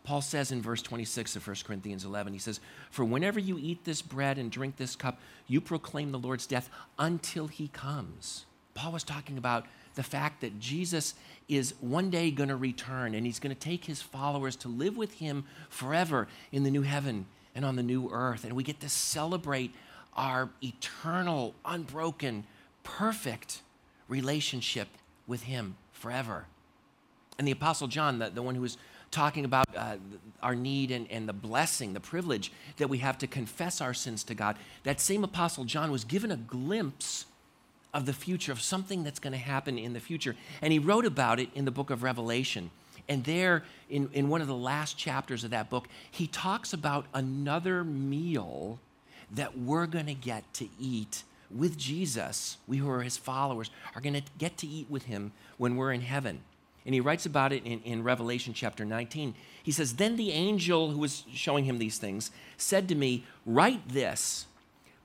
Paul 0.04 0.22
says 0.22 0.50
in 0.50 0.62
verse 0.62 0.80
26 0.80 1.36
of 1.36 1.46
1 1.46 1.56
Corinthians 1.64 2.04
11, 2.04 2.32
he 2.32 2.38
says, 2.38 2.60
For 2.90 3.04
whenever 3.04 3.38
you 3.38 3.58
eat 3.60 3.84
this 3.84 4.00
bread 4.00 4.38
and 4.38 4.50
drink 4.50 4.76
this 4.76 4.96
cup, 4.96 5.20
you 5.46 5.60
proclaim 5.60 6.12
the 6.12 6.18
Lord's 6.18 6.46
death 6.46 6.70
until 6.98 7.46
he 7.46 7.68
comes. 7.68 8.46
Paul 8.72 8.92
was 8.92 9.04
talking 9.04 9.36
about 9.36 9.66
the 9.98 10.04
fact 10.04 10.42
that 10.42 10.60
Jesus 10.60 11.14
is 11.48 11.74
one 11.80 12.08
day 12.08 12.30
going 12.30 12.50
to 12.50 12.56
return 12.56 13.16
and 13.16 13.26
he's 13.26 13.40
going 13.40 13.52
to 13.52 13.60
take 13.60 13.84
his 13.84 14.00
followers 14.00 14.54
to 14.54 14.68
live 14.68 14.96
with 14.96 15.14
him 15.14 15.44
forever 15.70 16.28
in 16.52 16.62
the 16.62 16.70
new 16.70 16.82
heaven 16.82 17.26
and 17.52 17.64
on 17.64 17.74
the 17.74 17.82
new 17.82 18.08
earth. 18.12 18.44
And 18.44 18.52
we 18.52 18.62
get 18.62 18.78
to 18.78 18.88
celebrate 18.88 19.74
our 20.14 20.50
eternal, 20.62 21.56
unbroken, 21.64 22.44
perfect 22.84 23.62
relationship 24.06 24.86
with 25.26 25.42
him 25.42 25.74
forever. 25.90 26.44
And 27.36 27.48
the 27.48 27.52
Apostle 27.52 27.88
John, 27.88 28.20
the, 28.20 28.30
the 28.30 28.40
one 28.40 28.54
who 28.54 28.60
was 28.60 28.78
talking 29.10 29.44
about 29.44 29.66
uh, 29.76 29.96
our 30.44 30.54
need 30.54 30.92
and, 30.92 31.10
and 31.10 31.28
the 31.28 31.32
blessing, 31.32 31.92
the 31.92 31.98
privilege 31.98 32.52
that 32.76 32.88
we 32.88 32.98
have 32.98 33.18
to 33.18 33.26
confess 33.26 33.80
our 33.80 33.94
sins 33.94 34.22
to 34.22 34.34
God, 34.36 34.58
that 34.84 35.00
same 35.00 35.24
Apostle 35.24 35.64
John 35.64 35.90
was 35.90 36.04
given 36.04 36.30
a 36.30 36.36
glimpse 36.36 37.24
of 37.94 38.06
the 38.06 38.12
future, 38.12 38.52
of 38.52 38.60
something 38.60 39.02
that's 39.02 39.18
going 39.18 39.32
to 39.32 39.38
happen 39.38 39.78
in 39.78 39.92
the 39.92 40.00
future. 40.00 40.36
And 40.60 40.72
he 40.72 40.78
wrote 40.78 41.06
about 41.06 41.40
it 41.40 41.48
in 41.54 41.64
the 41.64 41.70
book 41.70 41.90
of 41.90 42.02
Revelation. 42.02 42.70
And 43.08 43.24
there, 43.24 43.64
in, 43.88 44.10
in 44.12 44.28
one 44.28 44.42
of 44.42 44.48
the 44.48 44.54
last 44.54 44.98
chapters 44.98 45.42
of 45.44 45.50
that 45.50 45.70
book, 45.70 45.88
he 46.10 46.26
talks 46.26 46.72
about 46.72 47.06
another 47.14 47.82
meal 47.82 48.78
that 49.30 49.58
we're 49.58 49.86
going 49.86 50.06
to 50.06 50.14
get 50.14 50.52
to 50.54 50.68
eat 50.78 51.22
with 51.50 51.78
Jesus. 51.78 52.58
We 52.66 52.78
who 52.78 52.90
are 52.90 53.02
his 53.02 53.16
followers 53.16 53.70
are 53.94 54.00
going 54.00 54.14
to 54.14 54.22
get 54.36 54.58
to 54.58 54.66
eat 54.66 54.90
with 54.90 55.04
him 55.04 55.32
when 55.56 55.76
we're 55.76 55.92
in 55.92 56.02
heaven. 56.02 56.40
And 56.84 56.94
he 56.94 57.00
writes 57.00 57.26
about 57.26 57.52
it 57.52 57.64
in, 57.64 57.80
in 57.80 58.02
Revelation 58.02 58.54
chapter 58.54 58.84
19. 58.84 59.34
He 59.62 59.72
says, 59.72 59.96
Then 59.96 60.16
the 60.16 60.32
angel 60.32 60.90
who 60.90 60.98
was 60.98 61.24
showing 61.32 61.64
him 61.64 61.78
these 61.78 61.98
things 61.98 62.30
said 62.56 62.88
to 62.88 62.94
me, 62.94 63.24
Write 63.44 63.88
this 63.88 64.46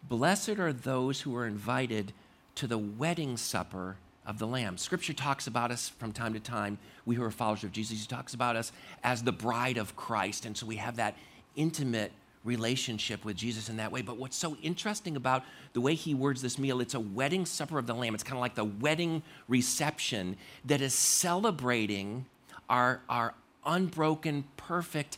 Blessed 0.08 0.60
are 0.60 0.74
those 0.74 1.22
who 1.22 1.36
are 1.36 1.48
invited 1.48 2.14
to 2.56 2.68
the 2.68 2.78
wedding 2.78 3.38
supper 3.38 3.98
of 4.26 4.40
the 4.40 4.48
Lamb. 4.48 4.78
Scripture 4.78 5.14
talks 5.14 5.48
about 5.48 5.72
us 5.72 5.90
from 5.90 6.12
time 6.12 6.34
to 6.34 6.40
time. 6.40 6.78
We 7.06 7.16
who 7.16 7.24
are 7.24 7.32
followers 7.32 7.64
of 7.64 7.72
Jesus, 7.72 8.02
he 8.02 8.08
talks 8.08 8.34
about 8.34 8.56
us 8.56 8.72
as 9.04 9.24
the 9.24 9.32
bride 9.32 9.78
of 9.78 9.96
Christ. 9.96 10.46
And 10.46 10.56
so 10.56 10.66
we 10.66 10.78
have 10.78 10.96
that 10.96 11.18
intimate 11.56 12.12
relationship 12.44 13.24
with 13.24 13.36
Jesus 13.38 13.70
in 13.70 13.78
that 13.78 13.92
way. 13.92 14.02
But 14.02 14.18
what's 14.18 14.36
so 14.36 14.58
interesting 14.62 15.16
about 15.16 15.44
the 15.74 15.82
way 15.82 15.96
he 15.96 16.14
words 16.14 16.42
this 16.42 16.58
meal, 16.58 16.82
it's 16.82 16.94
a 16.94 17.00
wedding 17.00 17.46
supper 17.46 17.80
of 17.80 17.88
the 17.88 17.94
Lamb. 17.94 18.14
It's 18.14 18.24
kind 18.24 18.36
of 18.36 18.42
like 18.42 18.56
the 18.56 18.66
wedding 18.66 19.24
reception 19.48 20.38
that 20.66 20.82
is 20.82 20.94
celebrating 20.94 22.26
our, 22.70 23.02
our 23.10 23.34
unbroken, 23.66 24.46
perfect, 24.58 25.18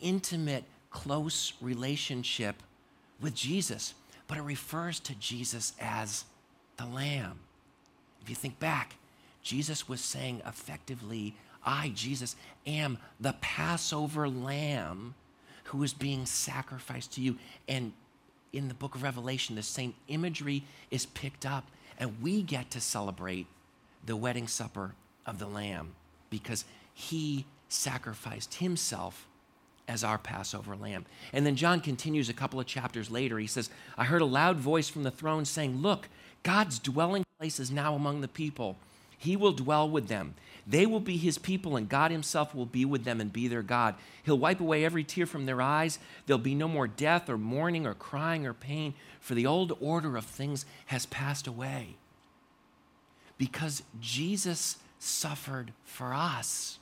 intimate, 0.00 0.64
close 0.90 1.54
relationship 1.60 2.62
with 3.20 3.34
Jesus. 3.34 3.94
But 4.28 4.38
it 4.38 4.42
refers 4.42 5.00
to 5.00 5.14
Jesus 5.14 5.72
as 5.80 6.24
the 6.76 6.86
Lamb. 6.86 7.38
If 8.22 8.28
you 8.28 8.34
think 8.34 8.58
back, 8.58 8.96
Jesus 9.42 9.88
was 9.88 10.00
saying 10.00 10.42
effectively, 10.46 11.34
I, 11.64 11.92
Jesus, 11.94 12.36
am 12.66 12.98
the 13.20 13.34
Passover 13.40 14.28
Lamb 14.28 15.14
who 15.64 15.82
is 15.82 15.92
being 15.92 16.26
sacrificed 16.26 17.12
to 17.12 17.20
you. 17.20 17.36
And 17.68 17.92
in 18.52 18.68
the 18.68 18.74
book 18.74 18.94
of 18.94 19.02
Revelation, 19.02 19.56
the 19.56 19.62
same 19.62 19.94
imagery 20.08 20.64
is 20.90 21.06
picked 21.06 21.44
up, 21.44 21.66
and 21.98 22.20
we 22.22 22.42
get 22.42 22.70
to 22.72 22.80
celebrate 22.80 23.46
the 24.04 24.16
wedding 24.16 24.46
supper 24.46 24.94
of 25.26 25.38
the 25.38 25.46
Lamb 25.46 25.94
because 26.30 26.64
he 26.94 27.44
sacrificed 27.68 28.54
himself 28.54 29.26
as 29.88 30.02
our 30.02 30.18
Passover 30.18 30.76
lamb. 30.76 31.06
And 31.32 31.46
then 31.46 31.56
John 31.56 31.80
continues 31.80 32.28
a 32.28 32.34
couple 32.34 32.60
of 32.60 32.66
chapters 32.66 33.10
later. 33.10 33.38
He 33.38 33.46
says, 33.46 33.70
I 33.96 34.04
heard 34.04 34.22
a 34.22 34.26
loud 34.26 34.56
voice 34.56 34.88
from 34.88 35.02
the 35.02 35.10
throne 35.10 35.44
saying, 35.44 35.80
Look, 35.80 36.08
God's 36.42 36.78
dwelling 36.78 37.24
place 37.38 37.60
is 37.60 37.70
now 37.70 37.94
among 37.94 38.20
the 38.20 38.28
people. 38.28 38.76
He 39.18 39.36
will 39.36 39.52
dwell 39.52 39.88
with 39.88 40.08
them. 40.08 40.34
They 40.66 40.84
will 40.84 41.00
be 41.00 41.16
his 41.16 41.38
people, 41.38 41.76
and 41.76 41.88
God 41.88 42.10
himself 42.10 42.54
will 42.54 42.66
be 42.66 42.84
with 42.84 43.04
them 43.04 43.20
and 43.20 43.32
be 43.32 43.46
their 43.46 43.62
God. 43.62 43.94
He'll 44.24 44.38
wipe 44.38 44.60
away 44.60 44.84
every 44.84 45.04
tear 45.04 45.24
from 45.24 45.46
their 45.46 45.62
eyes. 45.62 45.98
There'll 46.26 46.38
be 46.42 46.56
no 46.56 46.66
more 46.66 46.88
death 46.88 47.30
or 47.30 47.38
mourning 47.38 47.86
or 47.86 47.94
crying 47.94 48.46
or 48.46 48.52
pain, 48.52 48.94
for 49.20 49.34
the 49.34 49.46
old 49.46 49.76
order 49.80 50.16
of 50.16 50.24
things 50.24 50.66
has 50.86 51.06
passed 51.06 51.46
away. 51.46 51.96
Because 53.38 53.84
Jesus 54.00 54.78
suffered 54.98 55.72
for 55.84 56.12
us, 56.12 56.78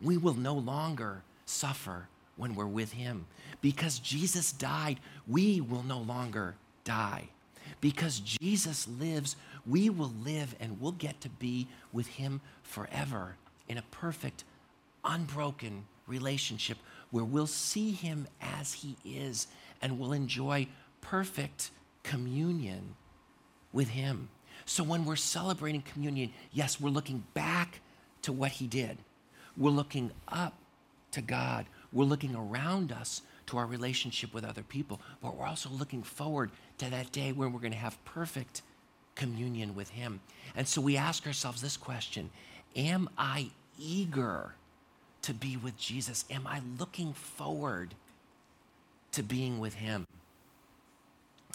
we 0.00 0.16
will 0.16 0.34
no 0.34 0.54
longer 0.54 1.22
suffer 1.44 2.08
when 2.36 2.54
we're 2.54 2.66
with 2.66 2.92
him. 2.92 3.26
Because 3.60 3.98
Jesus 3.98 4.52
died, 4.52 5.00
we 5.26 5.60
will 5.60 5.82
no 5.82 5.98
longer 5.98 6.56
die. 6.84 7.28
Because 7.80 8.20
Jesus 8.20 8.88
lives, 8.88 9.36
we 9.66 9.90
will 9.90 10.12
live 10.22 10.54
and 10.60 10.80
we'll 10.80 10.92
get 10.92 11.20
to 11.22 11.28
be 11.28 11.68
with 11.92 12.06
Him 12.06 12.40
forever 12.62 13.36
in 13.68 13.78
a 13.78 13.82
perfect, 13.90 14.44
unbroken 15.04 15.84
relationship 16.06 16.78
where 17.10 17.24
we'll 17.24 17.46
see 17.46 17.92
Him 17.92 18.26
as 18.40 18.74
He 18.74 18.96
is 19.04 19.46
and 19.80 19.98
we'll 19.98 20.12
enjoy 20.12 20.66
perfect 21.00 21.70
communion 22.02 22.94
with 23.72 23.88
Him. 23.88 24.28
So 24.66 24.82
when 24.82 25.04
we're 25.04 25.16
celebrating 25.16 25.82
communion, 25.82 26.32
yes, 26.52 26.80
we're 26.80 26.90
looking 26.90 27.24
back 27.34 27.80
to 28.22 28.32
what 28.32 28.52
He 28.52 28.66
did, 28.66 28.98
we're 29.56 29.70
looking 29.70 30.10
up 30.28 30.54
to 31.12 31.20
God, 31.20 31.66
we're 31.94 32.04
looking 32.04 32.34
around 32.34 32.92
us 32.92 33.22
to 33.46 33.56
our 33.56 33.66
relationship 33.66 34.34
with 34.34 34.44
other 34.44 34.62
people, 34.62 35.00
but 35.22 35.36
we're 35.36 35.46
also 35.46 35.70
looking 35.70 36.02
forward 36.02 36.50
to 36.78 36.90
that 36.90 37.12
day 37.12 37.32
when 37.32 37.52
we're 37.52 37.60
going 37.60 37.72
to 37.72 37.78
have 37.78 38.04
perfect 38.04 38.62
communion 39.14 39.74
with 39.74 39.90
Him. 39.90 40.20
And 40.56 40.66
so 40.66 40.80
we 40.80 40.96
ask 40.96 41.26
ourselves 41.26 41.62
this 41.62 41.76
question 41.76 42.30
Am 42.76 43.08
I 43.16 43.50
eager 43.78 44.54
to 45.22 45.32
be 45.32 45.56
with 45.56 45.78
Jesus? 45.78 46.24
Am 46.30 46.46
I 46.46 46.60
looking 46.78 47.12
forward 47.12 47.94
to 49.12 49.22
being 49.22 49.60
with 49.60 49.74
Him? 49.74 50.04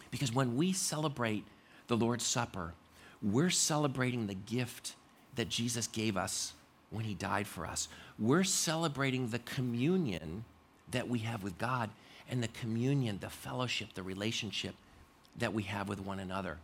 Because 0.09 0.33
when 0.33 0.55
we 0.55 0.71
celebrate 0.73 1.43
the 1.87 1.97
Lord's 1.97 2.25
Supper, 2.25 2.73
we're 3.21 3.49
celebrating 3.49 4.27
the 4.27 4.33
gift 4.33 4.95
that 5.35 5.49
Jesus 5.49 5.87
gave 5.87 6.15
us 6.15 6.53
when 6.91 7.05
He 7.05 7.13
died 7.13 7.47
for 7.47 7.65
us. 7.65 7.87
We're 8.17 8.43
celebrating 8.43 9.29
the 9.29 9.39
communion 9.39 10.45
that 10.91 11.07
we 11.07 11.19
have 11.19 11.43
with 11.43 11.57
God 11.57 11.89
and 12.29 12.43
the 12.43 12.47
communion, 12.49 13.19
the 13.19 13.29
fellowship, 13.29 13.93
the 13.93 14.03
relationship 14.03 14.75
that 15.37 15.53
we 15.53 15.63
have 15.63 15.87
with 15.87 15.99
one 15.99 16.19
another. 16.19 16.57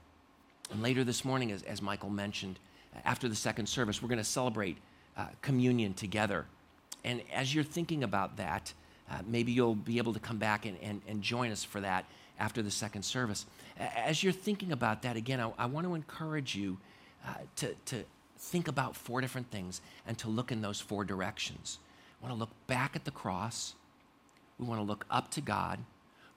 And 0.72 0.82
later 0.82 1.04
this 1.04 1.24
morning, 1.24 1.52
as, 1.52 1.64
as 1.64 1.82
Michael 1.82 2.10
mentioned, 2.10 2.60
after 3.04 3.28
the 3.28 3.36
second 3.36 3.68
service, 3.68 4.02
we're 4.02 4.10
going 4.10 4.18
to 4.18 4.24
celebrate 4.24 4.78
uh, 5.18 5.28
communion 5.42 5.94
together. 5.94 6.46
And 7.04 7.22
as 7.34 7.54
you're 7.54 7.64
thinking 7.64 8.04
about 8.04 8.38
that, 8.38 8.74
uh, 9.10 9.20
maybe 9.28 9.52
you'll 9.52 9.76
be 9.76 9.98
able 9.98 10.14
to 10.14 10.20
come 10.20 10.38
back 10.38 10.66
and, 10.66 10.78
and, 10.82 11.02
and 11.08 11.22
join 11.22 11.52
us 11.52 11.64
for 11.64 11.80
that 11.82 12.06
after 12.40 12.62
the 12.62 12.72
second 12.72 13.04
service. 13.04 13.46
As 13.78 14.24
you're 14.24 14.34
thinking 14.34 14.72
about 14.72 15.04
that, 15.04 15.16
again, 15.16 15.40
I, 15.40 15.52
I 15.58 15.66
want 15.68 15.86
to 15.86 15.94
encourage 15.94 16.56
you 16.56 16.78
uh, 17.26 17.34
to, 17.58 17.76
to 17.86 18.04
think 18.45 18.67
about 18.67 18.95
four 18.95 19.21
different 19.21 19.49
things 19.49 19.81
and 20.08 20.17
to 20.19 20.29
look 20.29 20.51
in 20.51 20.62
those 20.62 20.79
four 20.79 21.03
directions. 21.03 21.79
We 22.21 22.27
want 22.27 22.38
to 22.38 22.39
look 22.39 22.67
back 22.67 22.95
at 22.95 23.05
the 23.05 23.12
cross. 23.12 23.73
We 24.60 24.65
want 24.65 24.79
to 24.79 24.86
look 24.86 25.05
up 25.10 25.31
to 25.31 25.41
God. 25.41 25.79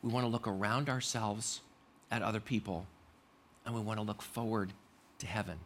We 0.02 0.10
want 0.10 0.24
to 0.24 0.28
look 0.28 0.48
around 0.48 0.88
ourselves 0.88 1.60
at 2.10 2.22
other 2.22 2.40
people. 2.40 2.86
And 3.64 3.74
we 3.74 3.80
want 3.80 3.98
to 3.98 4.04
look 4.04 4.22
forward 4.22 4.72
to 5.18 5.26
heaven. 5.26 5.58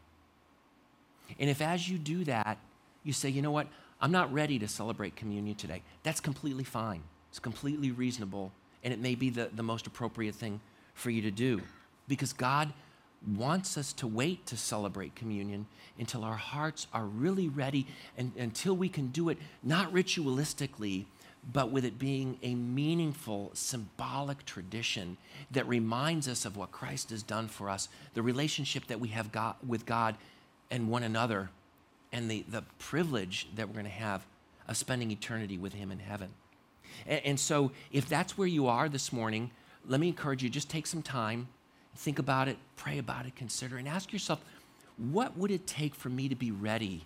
And 1.38 1.48
if 1.48 1.62
as 1.62 1.88
you 1.88 1.98
do 1.98 2.24
that, 2.24 2.58
you 3.04 3.12
say, 3.12 3.28
you 3.28 3.42
know 3.42 3.50
what, 3.50 3.68
I'm 4.00 4.12
not 4.12 4.32
ready 4.32 4.58
to 4.58 4.68
celebrate 4.68 5.14
communion 5.16 5.54
today, 5.54 5.82
that's 6.02 6.20
completely 6.20 6.64
fine. 6.64 7.02
It's 7.30 7.38
completely 7.38 7.92
reasonable. 7.92 8.52
And 8.82 8.92
it 8.92 9.00
may 9.00 9.14
be 9.14 9.30
the, 9.30 9.48
the 9.54 9.62
most 9.62 9.86
appropriate 9.86 10.34
thing 10.34 10.60
for 10.94 11.10
you 11.10 11.22
to 11.22 11.30
do. 11.30 11.62
Because 12.08 12.32
God 12.32 12.72
wants 13.26 13.78
us 13.78 13.92
to 13.92 14.06
wait 14.06 14.46
to 14.46 14.56
celebrate 14.56 15.14
communion 15.14 15.66
until 15.98 16.24
our 16.24 16.36
hearts 16.36 16.86
are 16.92 17.04
really 17.04 17.48
ready 17.48 17.86
and 18.16 18.32
until 18.36 18.74
we 18.74 18.88
can 18.88 19.08
do 19.08 19.28
it 19.28 19.38
not 19.62 19.92
ritualistically 19.92 21.04
but 21.50 21.70
with 21.70 21.84
it 21.84 21.98
being 21.98 22.38
a 22.42 22.54
meaningful, 22.54 23.50
symbolic 23.54 24.44
tradition 24.44 25.16
that 25.50 25.66
reminds 25.66 26.28
us 26.28 26.44
of 26.44 26.56
what 26.56 26.70
Christ 26.70 27.10
has 27.10 27.22
done 27.22 27.48
for 27.48 27.68
us, 27.68 27.88
the 28.14 28.22
relationship 28.22 28.86
that 28.86 29.00
we 29.00 29.08
have 29.08 29.32
got 29.32 29.64
with 29.66 29.84
God 29.84 30.16
and 30.70 30.88
one 30.88 31.02
another, 31.02 31.50
and 32.12 32.30
the, 32.30 32.44
the 32.48 32.62
privilege 32.78 33.48
that 33.56 33.66
we're 33.66 33.74
going 33.74 33.84
to 33.84 33.90
have 33.90 34.24
of 34.68 34.76
spending 34.76 35.10
eternity 35.10 35.58
with 35.58 35.72
Him 35.72 35.90
in 35.90 35.98
heaven. 35.98 36.30
And, 37.06 37.20
and 37.24 37.40
so, 37.40 37.72
if 37.90 38.08
that's 38.08 38.38
where 38.38 38.46
you 38.46 38.68
are 38.68 38.88
this 38.88 39.12
morning, 39.12 39.50
let 39.86 39.98
me 39.98 40.08
encourage 40.08 40.44
you 40.44 40.48
just 40.48 40.70
take 40.70 40.86
some 40.86 41.02
time, 41.02 41.48
think 41.96 42.18
about 42.18 42.48
it, 42.48 42.56
pray 42.76 42.98
about 42.98 43.26
it, 43.26 43.36
consider, 43.36 43.76
and 43.76 43.88
ask 43.88 44.12
yourself, 44.12 44.40
what 44.96 45.36
would 45.36 45.50
it 45.50 45.66
take 45.66 45.94
for 45.94 46.08
me 46.08 46.28
to 46.28 46.34
be 46.34 46.50
ready 46.50 47.04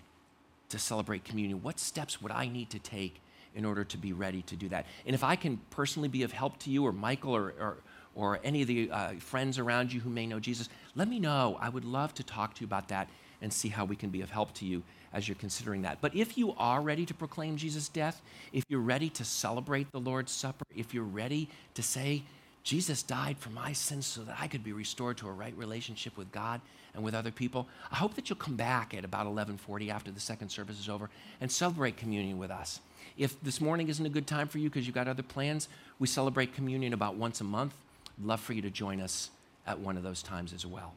to 0.68 0.79
celebrate 0.79 1.25
communion? 1.25 1.62
What 1.62 1.79
steps 1.79 2.20
would 2.20 2.33
I 2.33 2.49
need 2.49 2.70
to 2.70 2.79
take 2.79 3.20
in 3.57 3.64
order 3.64 3.83
to 3.83 3.96
be 3.96 4.12
ready 4.12 4.42
to 4.42 4.55
do 4.55 4.68
that. 4.68 4.87
And 5.07 5.14
if 5.14 5.25
I 5.25 5.35
can 5.35 5.59
personally 5.70 6.09
be 6.09 6.22
of 6.22 6.31
help 6.31 6.59
to 6.61 6.70
you, 6.70 6.87
or 6.87 6.92
Michael, 6.92 7.35
or, 7.35 7.55
or, 7.59 7.77
or 8.14 8.38
any 8.44 8.62
of 8.62 8.68
the 8.68 8.90
uh, 8.90 9.14
friends 9.14 9.59
around 9.59 9.92
you 9.92 10.01
who 10.01 10.11
may 10.11 10.27
know 10.27 10.38
Jesus, 10.38 10.68
let 10.94 11.09
me 11.09 11.18
know. 11.18 11.59
I 11.61 11.70
would 11.70 11.85
love 11.85 12.14
to 12.14 12.22
talk 12.22 12.55
to 12.55 12.61
you 12.61 12.66
about 12.66 12.88
that 12.88 13.09
and 13.40 13.53
see 13.53 13.68
how 13.68 13.85
we 13.85 13.96
can 13.96 14.11
be 14.11 14.20
of 14.20 14.31
help 14.31 14.53
to 14.55 14.66
you 14.66 14.83
as 15.12 15.27
you're 15.27 15.37
considering 15.37 15.83
that. 15.83 15.99
But 16.03 16.14
if 16.14 16.37
you 16.37 16.55
are 16.59 16.83
ready 16.83 17.07
to 17.07 17.14
proclaim 17.14 17.57
Jesus' 17.57 17.88
death, 17.88 18.20
if 18.53 18.62
you're 18.68 18.81
ready 18.81 19.09
to 19.11 19.25
celebrate 19.25 19.90
the 19.90 20.01
Lord's 20.01 20.33
Supper, 20.33 20.64
if 20.75 20.92
you're 20.92 21.05
ready 21.05 21.49
to 21.75 21.83
say, 21.83 22.22
Jesus 22.67 23.05
died 23.05 23.39
for 23.39 23.51
my 23.51 23.73
sins 23.73 24.07
so 24.07 24.23
that 24.23 24.39
I 24.41 24.49
could 24.49 24.65
be 24.65 24.73
restored 24.73 25.17
to 25.19 25.29
a 25.29 25.33
right 25.33 25.57
relationship 25.57 26.17
with 26.17 26.33
God 26.33 26.61
and 26.95 27.05
with 27.05 27.15
other 27.15 27.31
people. 27.31 27.69
I 27.93 27.95
hope 27.95 28.15
that 28.15 28.29
you'll 28.29 28.41
come 28.41 28.57
back 28.57 28.93
at 28.93 29.05
about 29.05 29.29
11:40 29.29 29.89
after 29.89 30.11
the 30.11 30.19
second 30.19 30.49
service 30.49 30.81
is 30.81 30.89
over 30.89 31.09
and 31.41 31.49
celebrate 31.49 31.97
communion 31.97 32.39
with 32.39 32.51
us. 32.51 32.81
If 33.17 33.41
this 33.41 33.61
morning 33.61 33.87
isn't 33.87 34.05
a 34.05 34.09
good 34.09 34.27
time 34.27 34.49
for 34.49 34.59
you 34.59 34.69
because 34.69 34.85
you've 34.85 34.97
got 34.97 35.07
other 35.07 35.23
plans, 35.23 35.69
we 36.01 36.09
celebrate 36.09 36.55
communion 36.55 36.93
about 36.93 37.15
once 37.15 37.41
a 37.41 37.45
month. 37.45 37.73
I'd 38.19 38.27
love 38.27 38.41
for 38.41 38.53
you 38.53 38.63
to 38.63 38.71
join 38.71 39.01
us 39.01 39.31
at 39.65 39.79
one 39.79 39.97
of 39.97 40.03
those 40.03 40.21
times 40.21 40.53
as 40.53 40.67
well. 40.67 40.95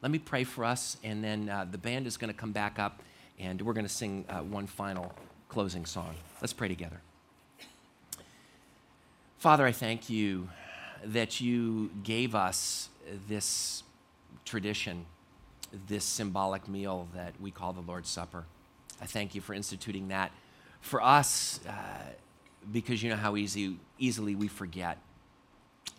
Let 0.00 0.12
me 0.12 0.18
pray 0.18 0.44
for 0.44 0.64
us, 0.64 0.96
and 1.04 1.22
then 1.22 1.50
uh, 1.50 1.66
the 1.70 1.76
band 1.76 2.06
is 2.06 2.16
going 2.16 2.32
to 2.32 2.38
come 2.38 2.52
back 2.52 2.78
up, 2.78 3.02
and 3.38 3.60
we're 3.60 3.74
going 3.74 3.86
to 3.86 3.92
sing 3.92 4.24
uh, 4.30 4.38
one 4.38 4.66
final 4.66 5.12
closing 5.50 5.84
song. 5.84 6.14
Let's 6.40 6.54
pray 6.54 6.68
together. 6.68 7.02
Father, 9.44 9.66
I 9.66 9.72
thank 9.72 10.08
you 10.08 10.48
that 11.04 11.38
you 11.38 11.90
gave 12.02 12.34
us 12.34 12.88
this 13.28 13.82
tradition, 14.46 15.04
this 15.86 16.02
symbolic 16.02 16.66
meal 16.66 17.08
that 17.14 17.34
we 17.38 17.50
call 17.50 17.74
the 17.74 17.82
Lord's 17.82 18.08
Supper. 18.08 18.44
I 19.02 19.04
thank 19.04 19.34
you 19.34 19.42
for 19.42 19.52
instituting 19.52 20.08
that 20.08 20.32
for 20.80 21.02
us, 21.02 21.60
uh, 21.68 21.72
because 22.72 23.02
you 23.02 23.10
know 23.10 23.16
how 23.16 23.36
easy, 23.36 23.76
easily 23.98 24.34
we 24.34 24.48
forget. 24.48 24.96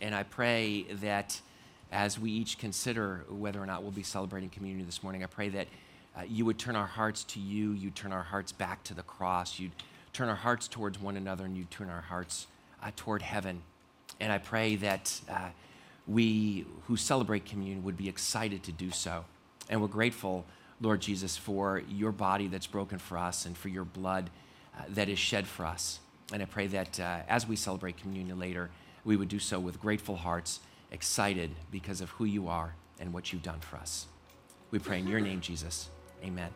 And 0.01 0.15
I 0.15 0.23
pray 0.23 0.87
that 0.93 1.39
as 1.91 2.17
we 2.17 2.31
each 2.31 2.57
consider 2.57 3.25
whether 3.29 3.61
or 3.61 3.67
not 3.67 3.83
we'll 3.83 3.91
be 3.91 4.01
celebrating 4.01 4.49
community 4.49 4.85
this 4.85 5.03
morning, 5.03 5.23
I 5.23 5.27
pray 5.27 5.49
that 5.49 5.67
uh, 6.17 6.23
you 6.27 6.45
would 6.45 6.57
turn 6.57 6.75
our 6.75 6.87
hearts 6.87 7.23
to 7.25 7.39
you, 7.39 7.73
you'd 7.73 7.95
turn 7.95 8.11
our 8.11 8.23
hearts 8.23 8.51
back 8.51 8.83
to 8.85 8.95
the 8.95 9.03
cross, 9.03 9.59
you'd 9.59 9.83
turn 10.13 10.29
our 10.29 10.35
hearts 10.35 10.67
towards 10.67 10.99
one 10.99 11.15
another, 11.15 11.45
and 11.45 11.55
you'd 11.55 11.69
turn 11.69 11.91
our 11.91 12.01
hearts 12.01 12.47
uh, 12.85 12.91
toward 12.95 13.21
heaven. 13.21 13.61
And 14.19 14.31
I 14.31 14.37
pray 14.37 14.75
that 14.77 15.19
uh, 15.29 15.49
we 16.07 16.65
who 16.87 16.95
celebrate 16.95 17.45
communion 17.45 17.83
would 17.83 17.97
be 17.97 18.07
excited 18.07 18.63
to 18.63 18.71
do 18.71 18.91
so. 18.91 19.25
And 19.69 19.81
we're 19.81 19.87
grateful, 19.87 20.45
Lord 20.79 21.01
Jesus, 21.01 21.35
for 21.35 21.81
your 21.89 22.11
body 22.11 22.47
that's 22.47 22.67
broken 22.67 22.99
for 22.99 23.17
us 23.17 23.45
and 23.45 23.57
for 23.57 23.69
your 23.69 23.85
blood 23.85 24.29
uh, 24.77 24.83
that 24.89 25.09
is 25.09 25.19
shed 25.19 25.47
for 25.47 25.65
us. 25.65 25.99
And 26.31 26.41
I 26.41 26.45
pray 26.45 26.67
that 26.67 26.99
uh, 26.99 27.19
as 27.27 27.47
we 27.47 27.55
celebrate 27.55 27.97
communion 27.97 28.39
later, 28.39 28.69
we 29.03 29.15
would 29.17 29.29
do 29.29 29.39
so 29.39 29.59
with 29.59 29.79
grateful 29.79 30.15
hearts, 30.15 30.59
excited 30.91 31.51
because 31.71 32.01
of 32.01 32.09
who 32.11 32.25
you 32.25 32.47
are 32.47 32.75
and 32.99 33.13
what 33.13 33.31
you've 33.31 33.43
done 33.43 33.59
for 33.59 33.77
us. 33.77 34.07
We 34.71 34.79
pray 34.79 34.99
in 34.99 35.07
your 35.07 35.19
name, 35.19 35.41
Jesus. 35.41 35.89
Amen. 36.23 36.49